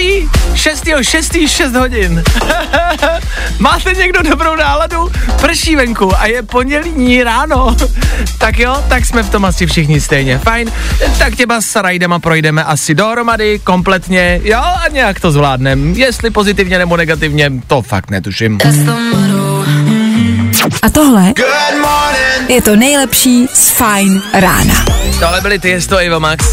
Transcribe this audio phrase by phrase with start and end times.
[0.00, 0.84] Pondělí 6.
[1.02, 1.36] 6.
[1.46, 2.22] 6 hodin.
[3.58, 5.10] Máte někdo dobrou náladu?
[5.40, 7.76] Prší venku a je pondělí ráno.
[8.38, 10.38] tak jo, tak jsme v tom asi všichni stejně.
[10.38, 10.72] Fajn.
[11.18, 14.40] Tak těma s Rajdema projdeme asi dohromady, kompletně.
[14.44, 15.92] Jo, a nějak to zvládnem.
[15.92, 18.58] Jestli pozitivně nebo negativně, to fakt netuším.
[20.82, 21.32] A tohle
[22.48, 24.84] je to nejlepší z Fine rána.
[25.20, 26.44] Tohle byly ty, jest to Eva Max.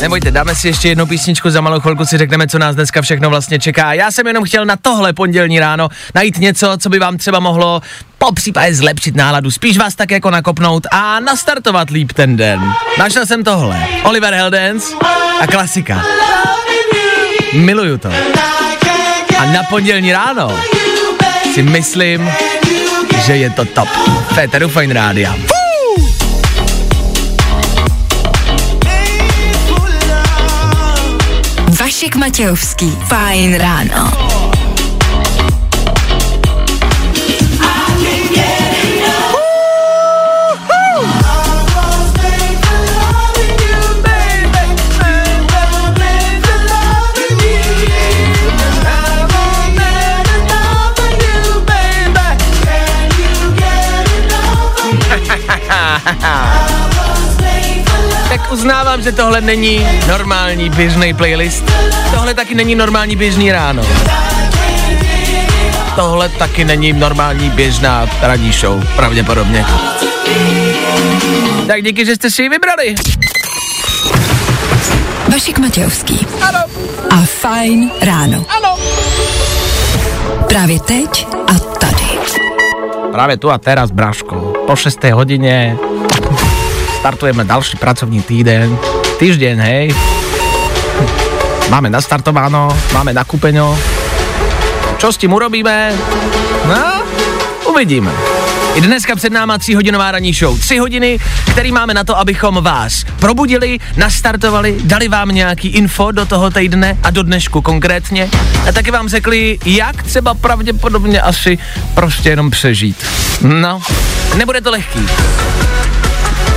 [0.00, 3.30] Nebojte, dáme si ještě jednu písničku, za malou chvilku si řekneme, co nás dneska všechno
[3.30, 3.92] vlastně čeká.
[3.92, 7.82] Já jsem jenom chtěl na tohle pondělní ráno najít něco, co by vám třeba mohlo
[8.18, 12.72] po případě zlepšit náladu, spíš vás tak jako nakopnout a nastartovat líp ten den.
[12.98, 13.86] Našel jsem tohle.
[14.04, 14.84] Oliver Heldens
[15.40, 16.02] a klasika.
[17.52, 18.08] Miluju to.
[19.38, 20.60] A na pondělní ráno
[21.54, 22.30] si myslím,
[23.26, 23.88] že je to top.
[24.34, 25.59] Féteru Fine Rádia.
[32.00, 32.90] Vašek Matějovský.
[33.08, 34.12] Fajn ráno.
[58.30, 61.64] Tak uznávám, že tohle není normální běžný playlist.
[62.14, 63.82] Tohle taky není normální běžný ráno.
[65.96, 69.66] Tohle taky není normální běžná ranní show, pravděpodobně.
[71.66, 72.94] Tak díky, že jste si ji vybrali.
[75.32, 76.26] Vašek Matějovský.
[76.48, 76.58] Ano,
[77.10, 78.44] A Fajn ráno.
[78.48, 78.76] ano.
[80.48, 82.04] Právě teď a tady.
[83.12, 84.52] Právě tu a teraz, Braško.
[84.66, 85.04] Po 6.
[85.04, 85.76] hodině
[87.00, 88.78] startujeme další pracovní týden.
[89.18, 89.94] Týždeň, hej.
[91.70, 93.78] Máme nastartováno, máme nakúpeňo.
[94.98, 95.94] Čo s tím urobíme?
[96.66, 97.06] No,
[97.70, 98.10] uvidíme.
[98.74, 100.58] I dneska před náma tříhodinová ranní show.
[100.58, 101.18] Tři hodiny,
[101.50, 106.98] který máme na to, abychom vás probudili, nastartovali, dali vám nějaký info do toho týdne
[107.02, 108.28] a do dnešku konkrétně.
[108.68, 111.58] A taky vám řekli, jak třeba pravděpodobně asi
[111.94, 113.06] prostě jenom přežít.
[113.42, 113.82] No,
[114.36, 115.06] nebude to lehký.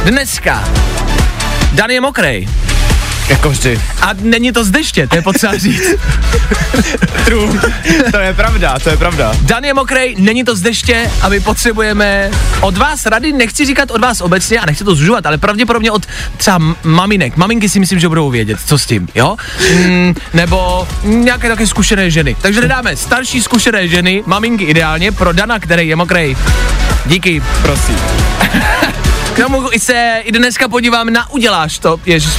[0.04, 0.64] Dneska
[1.74, 2.48] Dan je mokrej.
[3.30, 3.82] Jako vždy.
[4.02, 5.84] A není to z deště, to je potřeba říct.
[7.26, 7.60] True.
[8.12, 9.34] to je pravda, to je pravda.
[9.42, 12.32] Dan je mokrej, není to z deště a my potřebujeme
[12.62, 16.06] od vás rady, nechci říkat od vás obecně a nechci to zužovat, ale pravděpodobně od
[16.38, 17.38] třeba maminek.
[17.38, 19.36] Maminky si myslím, že budou vědět, co s tím, jo?
[19.76, 22.36] Mm, nebo nějaké také zkušené ženy.
[22.42, 26.36] Takže nedáme starší zkušené ženy, maminky ideálně, pro Dana, který je mokrej.
[27.06, 27.44] Díky.
[27.62, 27.96] Prosím.
[29.42, 32.00] Tomu se i dneska podívám na Uděláš to.
[32.06, 32.32] Ježiš,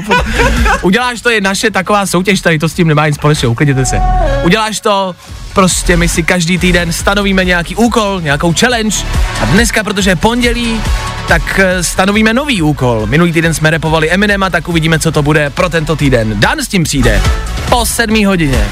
[0.82, 4.00] Uděláš to je naše taková soutěž, tady to s tím nemá nic společného, uklidněte se.
[4.44, 5.14] Uděláš to,
[5.52, 8.96] prostě my si každý týden stanovíme nějaký úkol, nějakou challenge
[9.42, 10.80] a dneska, protože je pondělí,
[11.28, 13.06] tak eh, stanovíme nový úkol.
[13.06, 16.40] Minulý týden jsme repovali Eminema, tak uvidíme, co to bude pro tento týden.
[16.40, 17.22] Dan s tím přijde
[17.68, 18.68] po sedmí hodině.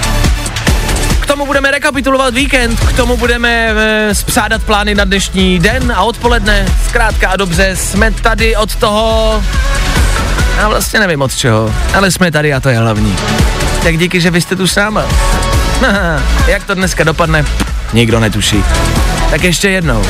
[1.43, 6.67] Tomu budeme rekapitulovat víkend, k tomu budeme e, spřádat plány na dnešní den a odpoledne.
[6.89, 9.45] Zkrátka a dobře, jsme tady od toho...
[10.57, 13.17] Já vlastně nevím od čeho, ale jsme tady a to je hlavní.
[13.83, 15.05] Tak díky, že vy jste tu s náma.
[16.47, 17.45] Jak to dneska dopadne,
[17.93, 18.65] nikdo netuší.
[19.31, 20.03] Tak ještě jednou.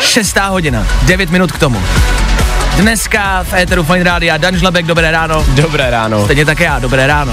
[0.00, 1.82] Šestá hodina, devět minut k tomu.
[2.76, 5.44] Dneska v Éteru Fine Rádia Dan Žlabek, dobré ráno.
[5.48, 6.24] Dobré ráno.
[6.24, 7.32] Stejně tak já, dobré ráno.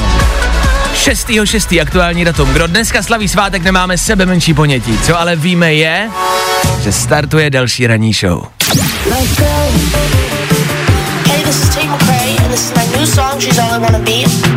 [0.96, 1.82] 6.6.
[1.82, 2.50] aktuální datum.
[2.50, 5.00] Kdo dneska slaví svátek, nemáme sebe menší ponětí.
[5.04, 6.10] Co ale víme je,
[6.84, 8.44] že startuje další ranní show.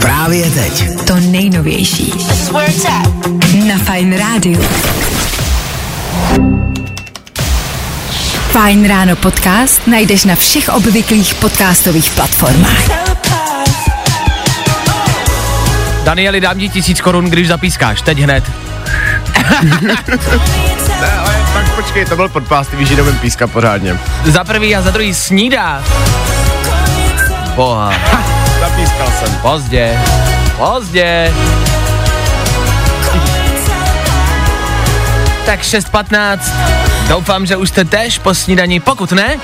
[0.00, 0.84] Právě teď.
[1.06, 2.12] To nejnovější.
[3.68, 4.62] Na Fajn rádiu.
[8.50, 13.07] Fajn ráno podcast najdeš na všech obvyklých podcastových platformách.
[16.08, 18.44] Danieli, dám ti tisíc korun, když zapískáš, teď hned.
[21.00, 23.98] ne, ale tak počkej, to byl podpás, ty víš, že píska pořádně.
[24.24, 25.82] Za prvý a za druhý snídá.
[27.54, 27.92] Boha.
[28.60, 29.34] Zapískal jsem.
[29.34, 29.98] Pozdě.
[30.56, 31.32] Pozdě.
[35.46, 36.38] tak 6.15.
[37.08, 39.36] Doufám, že už jste tež po snídaní, pokud ne,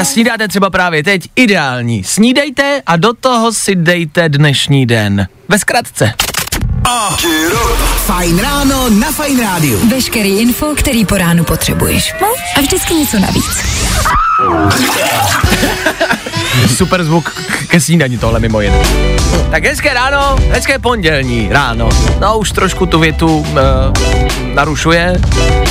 [0.00, 2.04] a snídáte třeba právě teď, ideální.
[2.04, 5.26] Snídejte a do toho si dejte dnešní den.
[5.48, 6.12] Ve zkratce.
[7.96, 9.88] Fajn ráno na Fajn rádiu.
[9.88, 12.14] Veškerý info, který po ránu potřebuješ.
[12.20, 13.44] No a vždycky něco navíc.
[16.76, 18.78] Super zvuk ke snídani tohle mimo jiné.
[19.50, 21.88] Tak hezké ráno, hezké pondělní ráno.
[22.20, 23.56] No už trošku tu větu uh,
[24.54, 25.20] narušuje.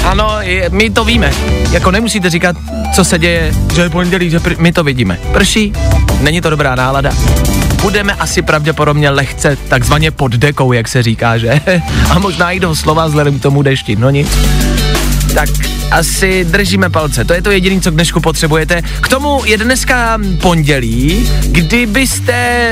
[0.04, 1.32] Ano, je, my to víme.
[1.72, 2.56] Jako nemusíte říkat,
[2.96, 5.20] co se děje, že je pondělí, že pr- my to vidíme.
[5.34, 5.74] Prší,
[6.22, 7.12] není to dobrá nálada.
[7.82, 11.62] Budeme asi pravděpodobně lehce takzvaně pod dekou, jak se říká, že?
[12.10, 14.38] A možná i do slova vzhledem k tomu dešti, no nic
[15.34, 15.50] tak
[15.92, 17.26] asi držíme palce.
[17.26, 18.82] To je to jediné, co k dnešku potřebujete.
[19.02, 22.70] K tomu je dneska pondělí, kdybyste,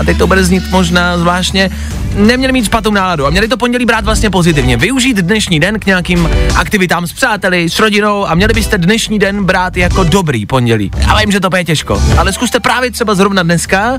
[0.00, 1.70] a teď to bude znít možná zvláštně,
[2.16, 4.76] neměli mít špatnou náladu a měli to pondělí brát vlastně pozitivně.
[4.76, 9.44] Využít dnešní den k nějakým aktivitám s přáteli, s rodinou a měli byste dnešní den
[9.44, 10.90] brát jako dobrý pondělí.
[10.98, 13.98] Já vím, že to je těžko, ale zkuste právě třeba zrovna dneska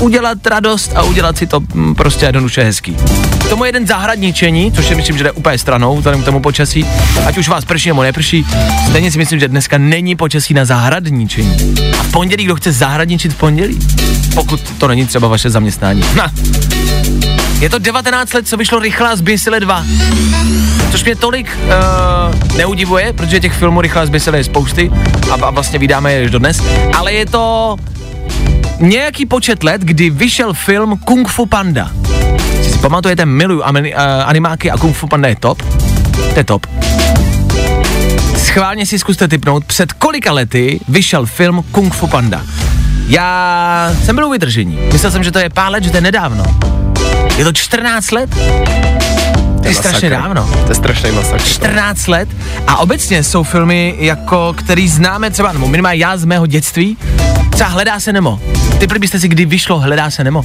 [0.00, 2.96] udělat radost a udělat si to mm, prostě jednoduše hezký.
[3.38, 6.86] K tomu jeden zahradničení, což si myslím, že jde úplně stranou, vzhledem k tomu počasí,
[7.26, 8.46] ať už vás prší nebo neprší,
[8.88, 11.74] stejně si myslím, že dneska není počasí na zahradničení.
[12.00, 13.78] A v pondělí, kdo chce zahradničit v pondělí?
[14.34, 16.02] Pokud to není třeba vaše zaměstnání.
[16.14, 16.32] Na.
[17.64, 19.84] Je to 19 let, co vyšlo Rychlá zběsile 2.
[20.90, 24.90] Což mě tolik uh, neudivuje, protože těch filmů Rychlá zběsile je spousty
[25.30, 26.62] a, a vlastně vydáme je až dodnes,
[26.96, 27.76] ale je to
[28.80, 31.90] nějaký počet let, kdy vyšel film Kung Fu Panda.
[32.62, 33.66] Si si pamatujete, miluju uh,
[34.24, 35.62] animáky a Kung Fu Panda je top.
[36.12, 36.66] To je top.
[38.36, 42.42] Schválně si zkuste typnout, před kolika lety vyšel film Kung Fu Panda.
[43.06, 44.78] Já jsem byl u vytržení.
[44.92, 46.44] Myslel jsem, že to je pár let, že to je nedávno.
[47.36, 48.30] Je to 14 let?
[49.62, 50.50] To je strašně dávno.
[50.64, 51.42] To je strašný masakr.
[51.42, 52.28] 14 let
[52.66, 56.96] a obecně jsou filmy, jako který známe třeba, nebo minimálně já z mého dětství,
[57.50, 58.40] třeba Hledá se Nemo.
[58.78, 60.44] Ty byste si kdy vyšlo Hledá se Nemo?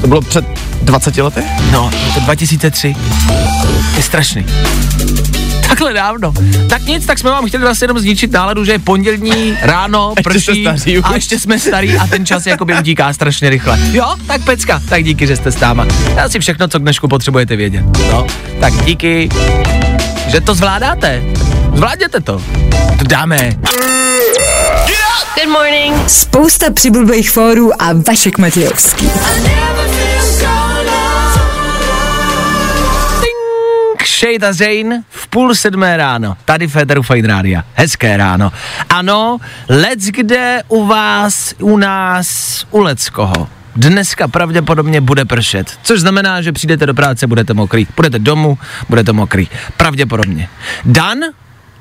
[0.00, 0.44] To bylo před
[0.82, 1.42] 20 lety?
[1.72, 2.96] No, je to 2003.
[3.96, 4.46] Je strašný.
[5.70, 6.32] Takhle dávno.
[6.68, 10.68] Tak nic, tak jsme vám chtěli vlastně jenom zničit náladu, že je pondělní ráno, prší
[11.02, 13.78] a ještě jsme starý a ten čas jakoby utíká strašně rychle.
[13.92, 15.86] Jo, tak pecka, tak díky, že jste s náma.
[16.24, 17.84] Asi všechno, co k dnešku potřebujete vědět.
[18.10, 18.26] No,
[18.60, 19.28] tak díky,
[20.26, 21.22] že to zvládáte.
[21.74, 22.42] Zvládněte to.
[22.98, 23.50] To dáme.
[25.34, 26.10] Good morning.
[26.10, 29.10] Spousta přibulbých fórů a Vašek Matějovský.
[34.20, 37.64] Shade Zane v půl sedmé ráno, tady Federu Fine Rádia.
[37.74, 38.52] Hezké ráno.
[38.88, 39.38] Ano,
[39.68, 42.26] let's kde u vás, u nás,
[42.70, 43.48] u Leckoho.
[43.76, 47.86] Dneska pravděpodobně bude pršet, což znamená, že přijdete do práce, budete mokrý.
[47.96, 48.58] Budete domů,
[48.88, 49.48] budete mokrý.
[49.76, 50.48] Pravděpodobně.
[50.84, 51.18] Dan,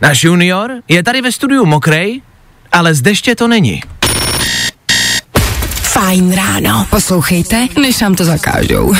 [0.01, 2.21] náš junior, je tady ve studiu mokrej,
[2.71, 3.83] ale z deště to není.
[5.81, 6.88] Fajn ráno.
[6.89, 8.94] Poslouchejte, než nám to zakážou.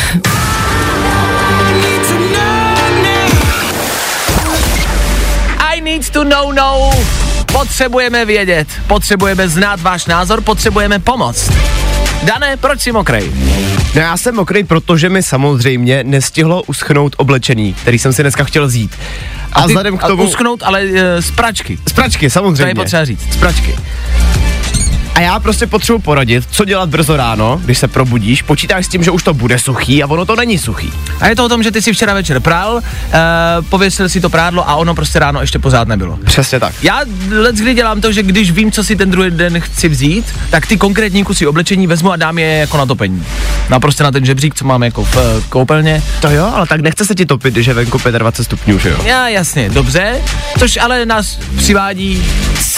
[5.90, 6.92] Need to know no.
[7.54, 11.50] Potřebujeme vědět, potřebujeme znát váš názor, potřebujeme pomoc.
[12.24, 13.32] Dané, proč jsi mokrej?
[13.96, 18.68] No já jsem mokrý, protože mi samozřejmě nestihlo uschnout oblečení, který jsem si dneska chtěl
[18.68, 18.96] vzít.
[19.54, 20.24] A, Ty- vzhledem k tomu...
[20.24, 21.80] Usknout, ale e, z pračky.
[21.90, 22.66] Z pračky, To samozřejmě.
[22.72, 23.34] je potřeba říct.
[23.34, 23.76] Z pračky.
[25.16, 29.04] A já prostě potřebuji poradit, co dělat brzo ráno, když se probudíš, počítáš s tím,
[29.04, 30.94] že už to bude suchý a ono to není suchý.
[31.20, 32.82] A je to o tom, že ty si včera večer prál, uh,
[33.70, 36.20] pověsil si to prádlo a ono prostě ráno ještě pořád nebylo.
[36.26, 36.76] Přesně tak.
[36.84, 37.02] Já
[37.32, 40.68] let kdy dělám to, že když vím, co si ten druhý den chci vzít, tak
[40.68, 43.26] ty konkrétní kusy oblečení vezmu a dám je jako na topení.
[43.70, 46.04] No prostě na ten žebřík, co mám jako v eh, koupelně.
[46.22, 48.98] To jo, ale tak nechce se ti topit, když je venku 25 stupňů, že jo?
[49.06, 50.22] Já jasně, dobře,
[50.60, 52.24] což ale nás přivádí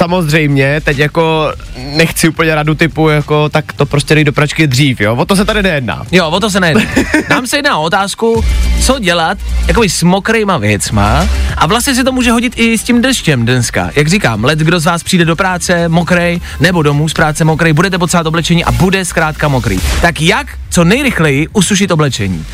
[0.01, 5.01] Samozřejmě, teď jako nechci úplně radu typu, jako tak to prostě dej do pračky dřív,
[5.01, 5.15] jo?
[5.15, 6.03] O to se tady nejedná.
[6.11, 6.87] Jo, o to se nejde.
[7.29, 8.43] Nám se jedná o otázku,
[8.81, 9.37] co dělat
[9.67, 13.89] jakoby s mokrýma věcma a vlastně se to může hodit i s tím deštěm dneska.
[13.95, 17.73] Jak říkám, let kdo z vás přijde do práce mokrej nebo domů z práce mokrej,
[17.73, 19.79] budete potřebovat oblečení a bude zkrátka mokrý.
[20.01, 22.37] Tak jak co nejrychleji usušit oblečení?
[22.37, 22.45] Uh,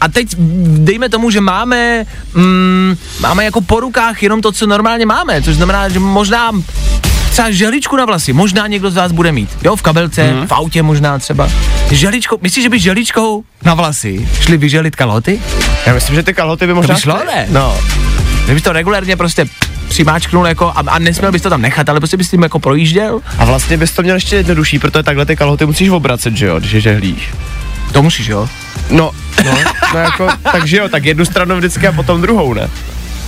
[0.00, 0.28] a teď
[0.66, 5.56] dejme tomu, že máme, mm, máme jako po rukách jenom to, co normálně máme, což
[5.56, 6.52] znamená, že možná
[7.30, 10.46] třeba želičku na vlasy, možná někdo z vás bude mít, jo, v kabelce, hmm.
[10.46, 11.48] v autě možná třeba.
[11.90, 15.40] Želičko, myslíš, že by želičkou na vlasy šli vyželit kalhoty?
[15.86, 16.94] Já myslím, že ty kalhoty by To možná...
[16.94, 17.46] by šlo, ne?
[17.50, 17.76] No.
[18.44, 19.46] Kdybys to regulérně prostě
[19.88, 23.20] přimáčknul jako a, a nesměl bys to tam nechat, ale prostě bys tím jako projížděl?
[23.38, 26.58] A vlastně bys to měl ještě jednodušší, protože takhle ty kalhoty musíš obracet, že jo,
[26.58, 27.30] když je žehlíš.
[27.92, 28.48] To musíš, jo?
[28.90, 29.10] No,
[29.44, 29.54] no,
[29.94, 32.70] no jako, takže jo, tak jednu stranu vždycky a potom druhou, ne?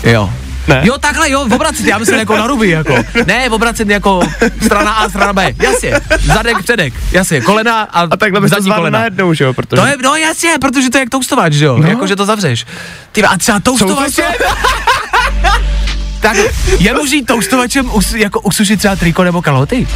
[0.05, 0.31] Jo.
[0.69, 0.83] Ne?
[0.85, 2.95] Jo, takhle, jo, v obracet, já myslím jako na ruby, jako.
[3.27, 4.21] Ne, v obracet jako
[4.65, 5.93] strana A, strana B, jasně.
[6.25, 8.99] Zadek, předek, jasně, kolena a, A takhle bys to zadní zvládl kolena.
[8.99, 9.81] najednou, že jo, protože...
[9.81, 11.89] To je, no jasně, protože to je jak toustovač, že jo, no.
[11.89, 12.67] jako že to zavřeš.
[13.13, 14.25] Ty a třeba toustovačem,
[16.21, 16.37] tak
[16.79, 19.89] je možný toustovačem us, jako usušit třeba triko nebo kalhoty?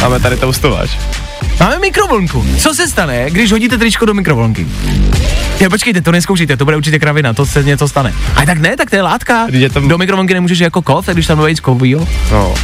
[0.00, 0.90] Máme tady toustovač.
[1.60, 2.46] Máme mikrovlnku.
[2.58, 4.66] Co se stane, když hodíte tričko do mikrovlnky?
[5.60, 8.14] Je, počkejte, to neskoušejte, to bude určitě kravina, to se něco stane.
[8.36, 9.46] A tak ne, tak to je látka.
[9.72, 12.08] To- Do mikrovlnky nemůžeš jako kov, tak když tam bude kovýho.
[12.32, 12.54] No.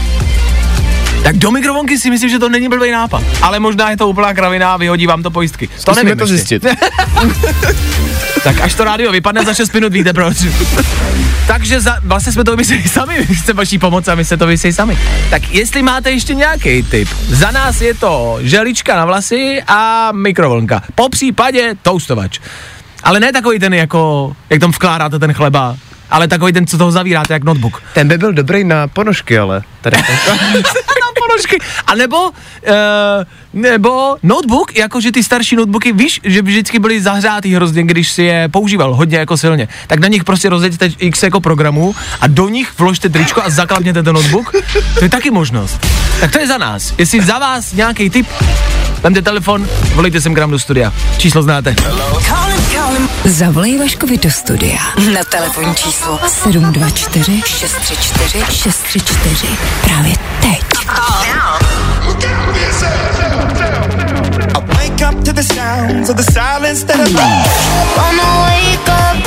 [1.22, 3.22] Tak do mikrovlnky si myslím, že to není blbý nápad.
[3.42, 5.66] Ale možná je to úplná kravina a vyhodí vám to pojistky.
[5.66, 6.36] To Zkusíme nevím to ještě.
[6.36, 6.66] zjistit.
[8.48, 10.36] Tak až to rádio vypadne za 6 minut, víte proč.
[11.46, 14.72] Takže za, vlastně jsme to vymysleli sami, chceme vaší pomoc a my se to vymysleli
[14.72, 14.98] sami.
[15.30, 20.82] Tak jestli máte ještě nějaký tip, za nás je to želička na vlasy a mikrovlnka.
[20.94, 22.38] Po případě toustovač.
[23.02, 25.76] Ale ne takový ten jako, jak tam vkládáte ten chleba,
[26.10, 27.82] ale takový ten, co toho zavíráte, jak notebook.
[27.94, 29.96] Ten by byl dobrý na ponožky, ale tady
[31.30, 31.58] ponožky.
[31.86, 32.32] A nebo, uh,
[33.52, 38.48] nebo notebook, jakože ty starší notebooky, víš, že vždycky byly zahřátý hrozně, když si je
[38.48, 39.68] používal hodně jako silně.
[39.86, 44.02] Tak na nich prostě rozjeďte x jako programů a do nich vložte tričko a zaklapněte
[44.02, 44.52] ten notebook.
[44.98, 45.86] To je taky možnost.
[46.20, 46.94] Tak to je za nás.
[46.98, 48.26] Jestli za vás nějaký tip,
[49.02, 50.92] vemte telefon, volejte sem k nám do studia.
[51.18, 51.74] Číslo znáte.
[53.24, 54.78] Zavolej Vaškovi do studia
[55.14, 59.46] na telefonní číslo 724 634 634
[59.82, 60.47] právě teď.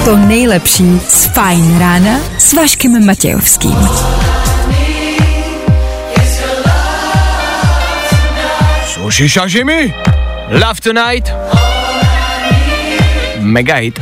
[0.05, 3.75] To nejlepší z Fajn rána s Vaškem Matějovským.
[8.85, 9.93] Sushi sashimi.
[10.49, 11.33] Love tonight.
[13.39, 13.99] Mega hit.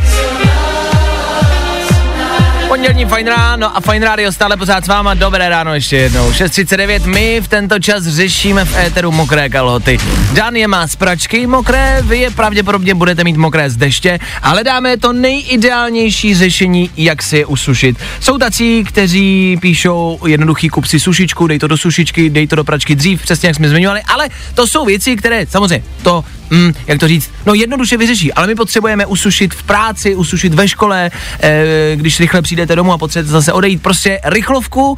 [2.70, 5.14] Pondělní fajn ráno a fajn rádio stále pořád s váma.
[5.14, 6.32] Dobré ráno ještě jednou.
[6.32, 9.98] 6.39, my v tento čas řešíme v éteru mokré kalhoty.
[10.34, 14.64] Dan je má z pračky mokré, vy je pravděpodobně budete mít mokré z deště, ale
[14.64, 17.98] dáme to nejideálnější řešení, jak si je usušit.
[18.20, 22.64] Jsou tací, kteří píšou jednoduchý kup si sušičku, dej to do sušičky, dej to do
[22.64, 27.00] pračky dřív, přesně jak jsme zmiňovali, ale to jsou věci, které samozřejmě to mm, jak
[27.00, 31.12] to říct, no jednoduše vyřeší, ale my potřebujeme usušit v práci, usušit ve škole,
[31.44, 34.98] e, když rychle přijdete domů a potřebujete zase odejít, prostě rychlovku,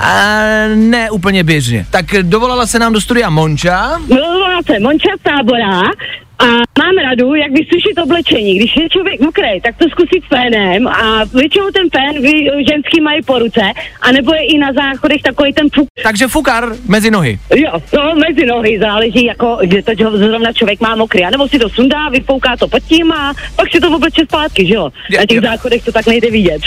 [0.00, 0.34] a
[0.74, 1.86] ne úplně běžně.
[1.90, 5.80] Tak dovolala se nám do studia Monča, Mluvila se Monča tábora
[6.42, 6.46] a
[6.82, 8.58] mám radu, jak vysušit oblečení.
[8.58, 13.22] Když je člověk mokrý, tak to zkusit fénem a většinou ten fén vy ženský mají
[13.22, 13.60] po ruce,
[14.00, 15.88] anebo je i na záchodech takový ten fuk.
[16.02, 17.38] takže fukar mezi nohy.
[17.54, 21.24] Jo, to mezi nohy záleží, jako, kde to zrovna člověk má mokrý.
[21.24, 24.66] A nebo si to sundá, vyfouká to pod tím a pak si to obleče zpátky,
[24.66, 24.90] že jo?
[25.18, 26.62] Na těch záchodech to tak nejde vidět.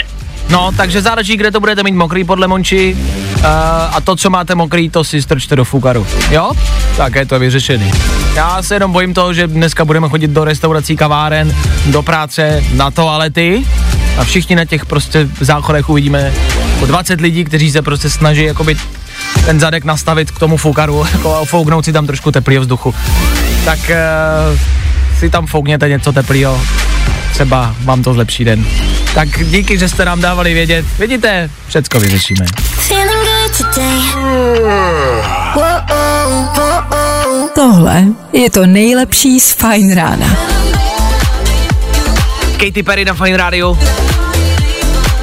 [0.50, 2.96] No, takže záleží, kde to budete mít mokrý podle Monči
[3.90, 6.06] a to, co máte mokrý, to si strčte do fukaru.
[6.30, 6.52] Jo?
[6.96, 7.92] Tak je to vyřešený.
[8.34, 12.90] Já se jenom bojím toho, že dneska budeme chodit do restaurací, kaváren, do práce, na
[12.90, 13.64] toalety
[14.18, 16.32] a všichni na těch prostě záchodech uvidíme
[16.80, 18.76] po 20 lidí, kteří se prostě snaží jakoby
[19.46, 22.94] ten zadek nastavit k tomu fukaru jako a fouknout si tam trošku teplého vzduchu.
[23.64, 24.58] Tak uh,
[25.18, 26.60] si tam foukněte něco teplého,
[27.32, 28.66] třeba vám to zlepší den.
[29.14, 30.86] Tak díky, že jste nám dávali vědět.
[30.98, 32.46] Vidíte, všecko vyřešíme.
[37.54, 40.36] Tohle je to nejlepší z Fajn rána.
[42.56, 43.78] Katy Perry na Fine Radio.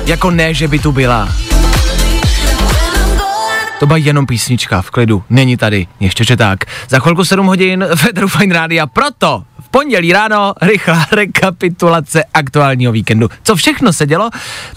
[0.05, 1.29] Jako ne, že by tu byla.
[3.79, 6.59] To byla jenom písnička v klidu, není tady, ještě tak.
[6.89, 13.29] Za chvilku 7 hodin Federu Fine Rádia, proto v pondělí ráno rychlá rekapitulace aktuálního víkendu.
[13.43, 14.29] Co všechno se dělo,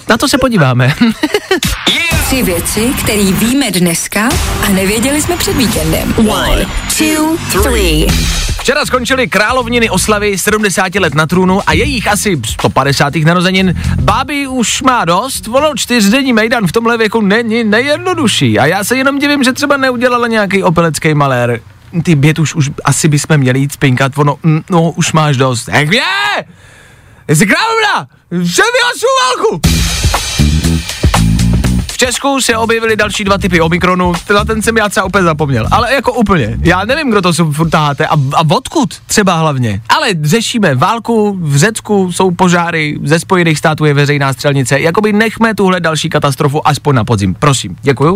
[0.08, 0.94] na to se podíváme.
[2.26, 4.28] Tři věci, které víme dneska
[4.66, 6.14] a nevěděli jsme před víkendem.
[6.28, 6.66] One,
[6.98, 8.06] two, three.
[8.60, 13.14] Včera skončily královniny oslavy 70 let na trůnu a jejich asi 150.
[13.16, 13.74] narozenin.
[14.00, 18.58] Báby už má dost, ono čtyřdenní mejdan v tomhle věku není nejjednodušší.
[18.58, 21.60] A já se jenom divím, že třeba neudělala nějaký opelecký malér.
[22.02, 25.68] Ty bět už, už asi bychom měli jít spinkat, ono, mm, no už máš dost.
[25.68, 26.02] Jak je?
[27.28, 28.08] Jsi královna!
[28.44, 28.64] Všem
[29.22, 29.60] válku!
[32.06, 35.94] Česku se objevily další dva typy Omikronu, na ten jsem já třeba úplně zapomněl, ale
[35.94, 36.58] jako úplně.
[36.62, 39.80] Já nevím, kdo to furt taháte a, a odkud třeba hlavně.
[39.88, 45.54] Ale řešíme válku, v Řecku jsou požáry, ze Spojených států je veřejná střelnice, jakoby nechme
[45.54, 47.34] tuhle další katastrofu aspoň na podzim.
[47.34, 48.14] Prosím, děkuju.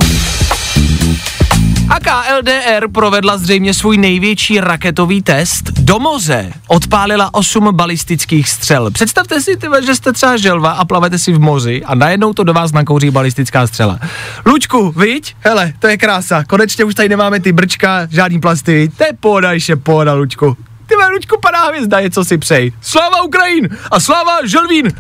[1.91, 5.65] A KLDR provedla zřejmě svůj největší raketový test.
[5.79, 8.91] Do moře odpálila 8 balistických střel.
[8.91, 12.45] Představte si, tyve, že jste třeba želva a plavete si v moři a najednou to
[12.45, 13.99] do vás nakouří balistická střela.
[14.47, 15.37] Lučku, viď?
[15.41, 16.45] Hele, to je krása.
[16.45, 18.91] Konečně už tady nemáme ty brčka, žádný plasty?
[18.97, 20.57] To je pohoda, ještě pohoda, Lučku.
[20.87, 22.73] Ty Lučku, padá hvězda, je co si přej.
[22.81, 24.93] Sláva Ukrajin a sláva Želvín.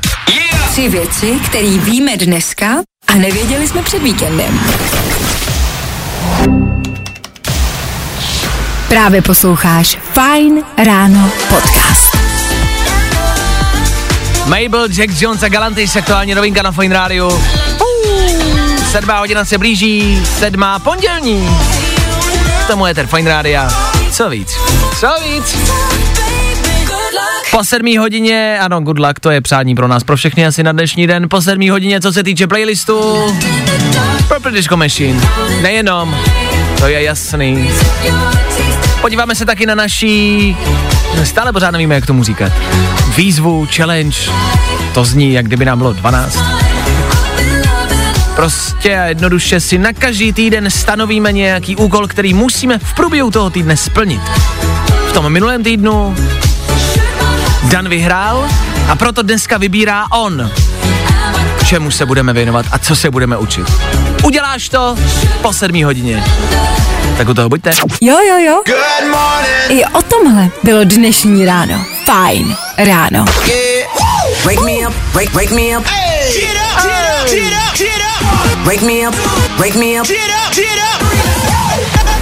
[0.70, 2.66] Tři věci, které víme dneska
[3.06, 4.60] a nevěděli jsme před víkendem.
[8.90, 12.16] Právě posloucháš Fine Ráno podcast.
[14.46, 17.40] Mabel, Jack Jones a Galantis, aktuální novinka na Fine Radio.
[18.90, 21.48] Sedmá hodina se blíží, sedmá pondělní.
[22.66, 23.62] Tomu je ten Fine Radio.
[24.12, 24.48] Co víc?
[25.00, 25.56] Co víc?
[27.50, 30.72] Po sedmý hodině, ano, good luck, to je přání pro nás, pro všechny asi na
[30.72, 31.28] dnešní den.
[31.28, 33.24] Po sedmý hodině, co se týče playlistu,
[34.28, 35.20] Purple Disco Machine.
[35.62, 36.16] Nejenom,
[36.78, 37.70] to je jasný.
[39.00, 40.56] Podíváme se taky na naší,
[41.24, 42.52] stále pořád nevíme, jak tomu říkat,
[43.16, 44.18] výzvu, challenge,
[44.94, 46.38] to zní, jak kdyby nám bylo 12.
[48.36, 53.50] Prostě a jednoduše si na každý týden stanovíme nějaký úkol, který musíme v průběhu toho
[53.50, 54.22] týdne splnit.
[55.08, 56.16] V tom minulém týdnu
[57.70, 58.48] Dan vyhrál
[58.88, 60.50] a proto dneska vybírá on,
[61.66, 63.66] čemu se budeme věnovat a co se budeme učit.
[64.22, 64.96] Uděláš to
[65.42, 66.24] po sedmí hodině.
[67.20, 67.70] Tak u toho buďte.
[68.00, 68.62] Jo, jo, jo.
[69.68, 71.84] I o tomhle bylo dnešní ráno.
[72.04, 73.24] Fajn ráno.
[74.44, 75.86] Wake me up, wake, wake me up.
[78.64, 79.14] Wake me up,
[79.58, 80.06] wake me up.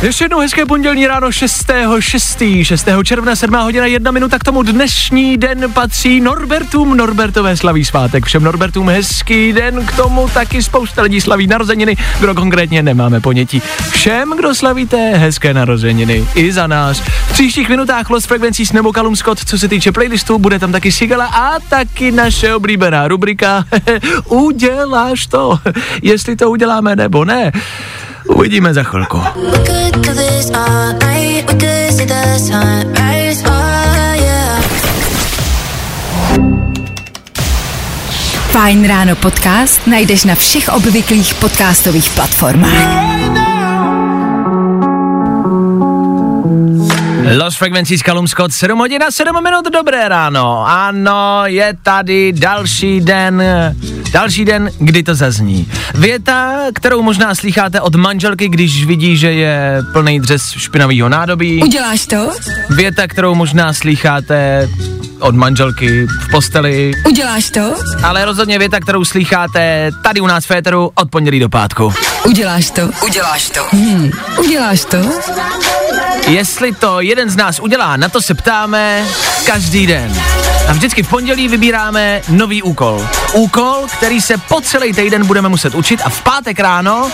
[0.03, 1.71] Ještě jednou hezké pondělní ráno 6.
[2.01, 2.43] 6.
[2.63, 2.89] 6.
[3.05, 3.55] června 7.
[3.55, 6.97] hodina 1 minuta k tomu dnešní den patří Norbertům.
[6.97, 8.25] Norbertové slaví svátek.
[8.25, 13.63] Všem Norbertům hezký den, k tomu taky spousta lidí slaví narozeniny, kdo konkrétně nemáme ponětí.
[13.91, 17.01] Všem, kdo slavíte hezké narozeniny, i za nás.
[17.01, 20.93] V příštích minutách Lost Frequencies nebo Callum Scott, co se týče playlistu, bude tam taky
[20.93, 23.65] Sigala a taky naše oblíbená rubrika
[24.29, 25.59] Uděláš to,
[26.03, 27.53] jestli to uděláme nebo ne.
[28.29, 29.23] Uvidíme za chvilku.
[38.51, 43.09] Fajn ráno podcast najdeš na všech obvyklých podcastových platformách.
[47.37, 50.65] Lost Frequencies Callum Scott, 7 hodin a 7 minut, dobré ráno.
[50.69, 53.43] Ano, je tady další den,
[54.13, 55.69] další den, kdy to zazní.
[55.95, 61.63] Věta, kterou možná slycháte od manželky, když vidí, že je plný dřes špinavého nádobí.
[61.63, 62.31] Uděláš to?
[62.71, 64.69] Věta, kterou možná slycháte
[65.21, 67.75] od manželky v posteli, Uděláš to?
[68.03, 71.95] ale rozhodně věta, kterou slycháte tady u nás v Féteru od pondělí do pátku.
[72.27, 72.91] Uděláš to?
[73.05, 73.61] Uděláš to.
[73.71, 74.11] Hmm.
[74.39, 74.97] Uděláš to?
[76.29, 79.05] Jestli to jeden z nás udělá, na to se ptáme
[79.47, 80.13] každý den.
[80.69, 83.09] A vždycky v pondělí vybíráme nový úkol.
[83.33, 87.11] Úkol, který se po celý týden budeme muset učit a v pátek ráno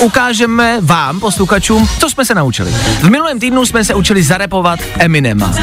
[0.00, 2.70] ukážeme vám, posluchačům, co jsme se naučili.
[3.00, 5.54] V minulém týdnu jsme se učili zarepovat Eminema.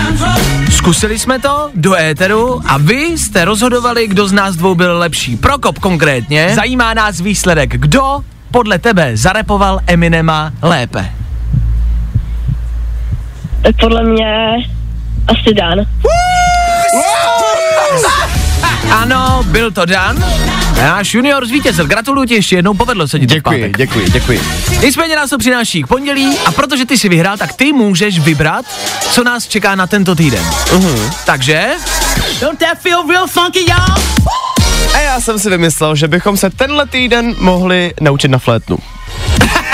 [0.72, 5.38] Zkusili jsme to do éteru a vy jste rozhodovali, kdo z nás dvou byl lepší.
[5.38, 6.52] Prokop konkrétně.
[6.56, 7.70] Zajímá nás výsledek.
[7.78, 11.12] Kdo podle tebe zarepoval Eminema lépe?
[13.64, 14.56] Tak podle mě
[15.28, 15.80] asi Dan.
[18.92, 20.26] Ano, byl to Dan.
[20.78, 21.88] Náš junior zvítězil.
[21.88, 23.78] Gratuluju ti ještě jednou, povedlo se ti to Děkuji, pátek.
[23.78, 24.42] děkuji, děkuji.
[24.82, 28.66] Nicméně nás to přináší k pondělí a protože ty si vyhrál, tak ty můžeš vybrat,
[29.12, 30.44] co nás čeká na tento týden.
[30.44, 31.14] Uh-huh.
[31.26, 31.70] Takže...
[32.42, 33.96] Don't that feel real funky, y'all?
[34.94, 38.78] A já jsem si vymyslel, že bychom se tenhle týden mohli naučit na flétnu.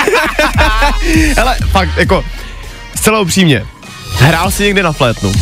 [1.36, 2.24] Hele, fakt, jako,
[2.96, 3.66] zcela upřímně,
[4.18, 5.32] hrál jsi někdy na flétnu?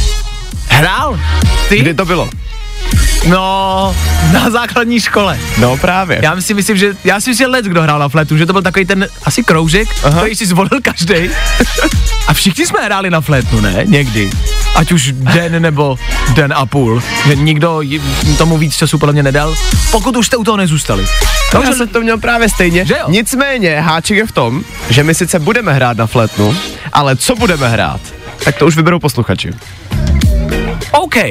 [0.76, 1.20] Hrál?
[1.68, 1.78] Ty?
[1.78, 2.30] Kdy to bylo?
[3.28, 3.96] No,
[4.32, 5.38] na základní škole.
[5.58, 6.18] No právě.
[6.22, 8.52] Já si myslím, že já si myslím, že let, kdo hrál na flétu, že to
[8.52, 10.18] byl takový ten asi kroužek, Aha.
[10.18, 11.14] který si zvolil každý.
[12.26, 13.74] A všichni jsme hráli na flétnu, ne?
[13.84, 14.30] Někdy.
[14.74, 15.98] Ať už den nebo
[16.34, 17.02] den a půl.
[17.26, 17.80] Že nikdo
[18.38, 19.54] tomu víc času podle mě nedal,
[19.90, 21.06] pokud už jste u toho nezůstali.
[21.54, 22.84] No, já jsem to měl právě stejně.
[22.86, 23.04] Že jo?
[23.08, 26.56] Nicméně, háček je v tom, že my sice budeme hrát na flétnu,
[26.92, 28.00] ale co budeme hrát,
[28.44, 29.50] tak to už vyberou posluchači.
[30.92, 31.16] OK.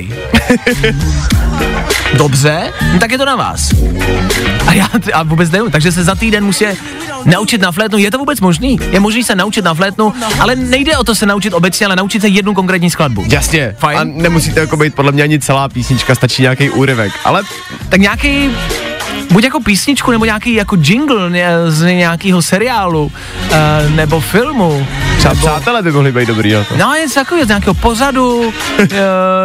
[2.18, 3.72] Dobře, no tak je to na vás.
[4.68, 6.66] A já a vůbec nevím, takže se za týden musí
[7.26, 7.98] naučit na flétnu.
[7.98, 8.80] Je to vůbec možný?
[8.92, 12.22] Je možný se naučit na flétnu, ale nejde o to se naučit obecně, ale naučit
[12.22, 13.26] se jednu konkrétní skladbu.
[13.30, 13.76] Jasně.
[13.80, 14.00] Fajn.
[14.00, 17.14] A nemusíte jako být podle mě ani celá písnička, stačí nějaký úryvek.
[17.26, 17.44] Ale
[17.90, 18.50] Tak nějaký
[19.36, 21.32] buď jako písničku, nebo nějaký jako jingle
[21.67, 24.88] z nějakého seriálu, uh, nebo filmu.
[25.17, 26.78] Třeba přátelé by mohli být dobrý na to.
[26.78, 28.52] No, něco takového, z nějakého pozadu, uh,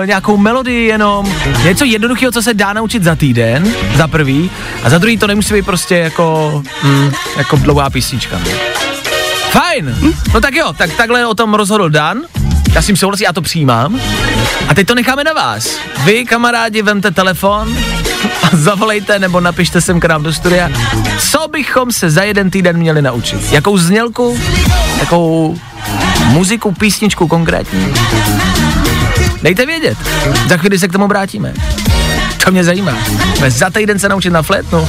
[0.05, 4.51] nějakou melodii jenom, něco jednoduchého, co se dá naučit za týden, za prvý,
[4.83, 8.41] a za druhý to nemusí být prostě jako, mm, jako dlouhá písnička.
[9.51, 12.19] Fajn, no tak jo, tak takhle o tom rozhodl Dan,
[12.75, 14.01] já s tím souhlasím, já to přijímám.
[14.69, 15.77] A teď to necháme na vás.
[16.05, 17.77] Vy, kamarádi, vemte telefon
[18.43, 20.71] a zavolejte nebo napište sem k nám do studia,
[21.31, 23.53] co bychom se za jeden týden měli naučit.
[23.53, 24.41] Jakou znělku,
[25.01, 25.59] jakou
[26.25, 27.95] muziku, písničku konkrétní.
[29.43, 29.99] Dejte vědět,
[30.49, 31.55] za chvíli se k tomu vrátíme.
[32.45, 32.93] To mě zajímá.
[33.35, 34.89] Máme za týden se naučit na flétnu.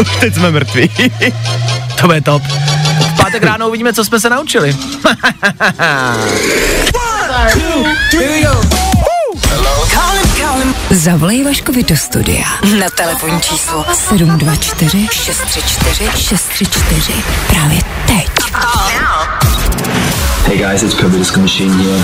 [0.00, 0.90] Už teď jsme mrtví.
[2.00, 2.42] To bude top.
[3.16, 4.76] V pátek ráno uvidíme, co jsme se naučili.
[10.90, 12.46] Zavolej Vaškovi do studia
[12.80, 17.12] na telefonní číslo 724 634 634
[17.48, 18.28] právě teď.
[20.46, 22.02] Hey guys, it's Purple Disco Machine here.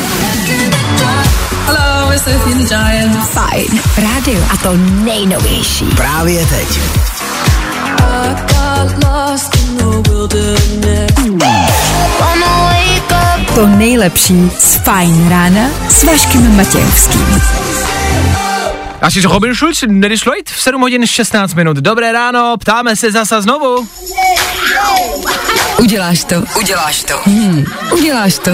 [1.67, 3.29] Hello, it's Sophie the Giant.
[3.29, 5.85] Fajn, rádio a to nejnovější.
[5.85, 6.81] Právě teď.
[13.55, 17.43] To nejlepší z Fajn rána s Vaškem Matějovským.
[19.01, 21.77] Až je Robin Schulz, Nedis Lloyd v 7 hodin 16 minut.
[21.77, 23.87] Dobré ráno, ptáme se zasa znovu.
[25.79, 26.43] Uděláš to?
[26.59, 27.15] Uděláš to.
[27.25, 27.65] Hmm.
[27.93, 28.51] Uděláš to?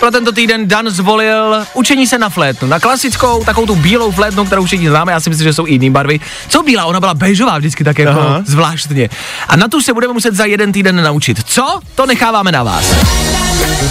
[0.00, 2.68] Pro tento týden Dan zvolil učení se na flétnu.
[2.68, 5.72] Na klasickou, takovou tu bílou flétnu, kterou všichni známe, já si myslím, že jsou i
[5.72, 6.20] jiný barvy.
[6.48, 6.84] Co bílá?
[6.84, 8.42] Ona byla bežová vždycky tak jako Aha.
[8.46, 9.08] zvláštně.
[9.48, 11.42] A na tu se budeme muset za jeden týden naučit.
[11.44, 11.80] Co?
[11.94, 12.94] To necháváme na vás.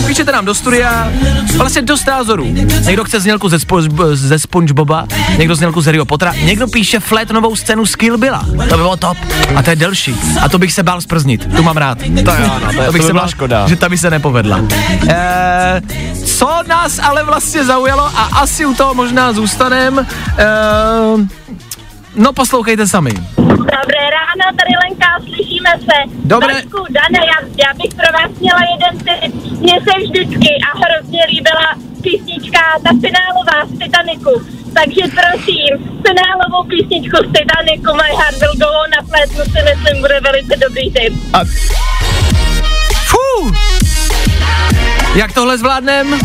[0.08, 1.12] Píšete nám do studia
[1.58, 2.46] vlastně dost názorů.
[2.82, 3.82] Někdo chce znělku ze, spo,
[4.14, 8.46] ze SpongeBoba, někdo znělku z Harryho Pottera, někdo píše flétnovou scénu z Kill Billa.
[8.70, 9.18] To by bylo top.
[9.56, 10.16] A to je delší.
[10.42, 11.56] A to bych se bál zprznit.
[11.56, 11.98] Tu mám rád.
[11.98, 13.68] To jo, no, to, je, to by se byla škoda.
[13.68, 14.60] že ta by se nepovedla.
[15.08, 15.82] Eee,
[16.26, 20.08] co nás ale vlastně zaujalo a asi u toho možná zůstanem,
[20.38, 20.46] eee,
[22.16, 23.12] no poslouchejte sami.
[23.38, 26.12] Dobré ráno, tady Lenka, slyšíme se.
[26.26, 26.54] Dobré.
[26.54, 29.60] Vašku, Dane, já, já bych pro vás měla jeden tip.
[29.60, 34.42] Mně se vždycky a hrozně líbila písnička, ta finálová z Titaniku.
[34.76, 35.72] Takže prosím,
[36.08, 40.56] finálovou písničku z Titaniku My Heart Will Go On na flétnu si myslím bude velice
[40.58, 41.14] dobrý tip.
[41.34, 41.40] A
[43.08, 43.52] Fú!
[45.16, 46.20] Jak tohle zvládnem?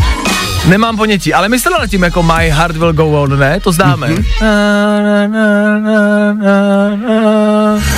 [0.65, 3.59] Nemám ponětí, ale myslela nad tím jako My Heart Will Go On, ne?
[3.59, 4.07] To známe.
[4.07, 4.25] Mm-hmm.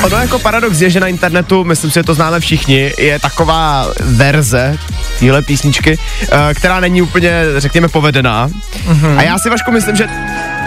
[0.04, 3.88] ono jako paradox je, že na internetu, myslím si, že to známe všichni, je taková
[4.02, 4.78] verze
[5.20, 8.48] téhle písničky, eh, která není úplně, řekněme, povedená.
[8.48, 9.18] Mm-hmm.
[9.18, 10.08] A já si, Vašku, myslím, že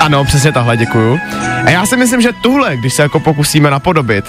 [0.00, 1.20] ano, přesně tahle, děkuju.
[1.64, 4.24] A já si myslím, že tuhle, když se jako pokusíme napodobit,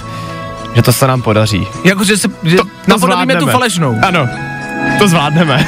[0.76, 1.68] že to se nám podaří.
[1.84, 3.98] Jako, že, se, že To, to napodobíme tu falešnou.
[4.08, 4.30] Ano,
[5.00, 5.68] to zvládneme.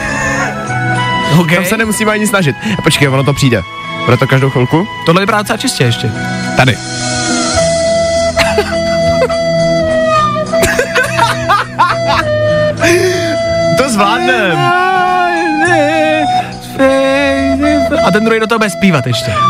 [1.38, 1.56] Okay.
[1.56, 2.56] Tam se nemusíme ani snažit.
[2.78, 3.62] A počkej, ono to přijde.
[4.06, 4.88] Bude to každou chvilku?
[5.06, 6.12] Tohle vypadá docela čistě ještě.
[6.58, 6.76] Tady.
[13.78, 14.58] to zvládnem.
[18.06, 19.34] A ten druhý do toho bude zpívat ještě.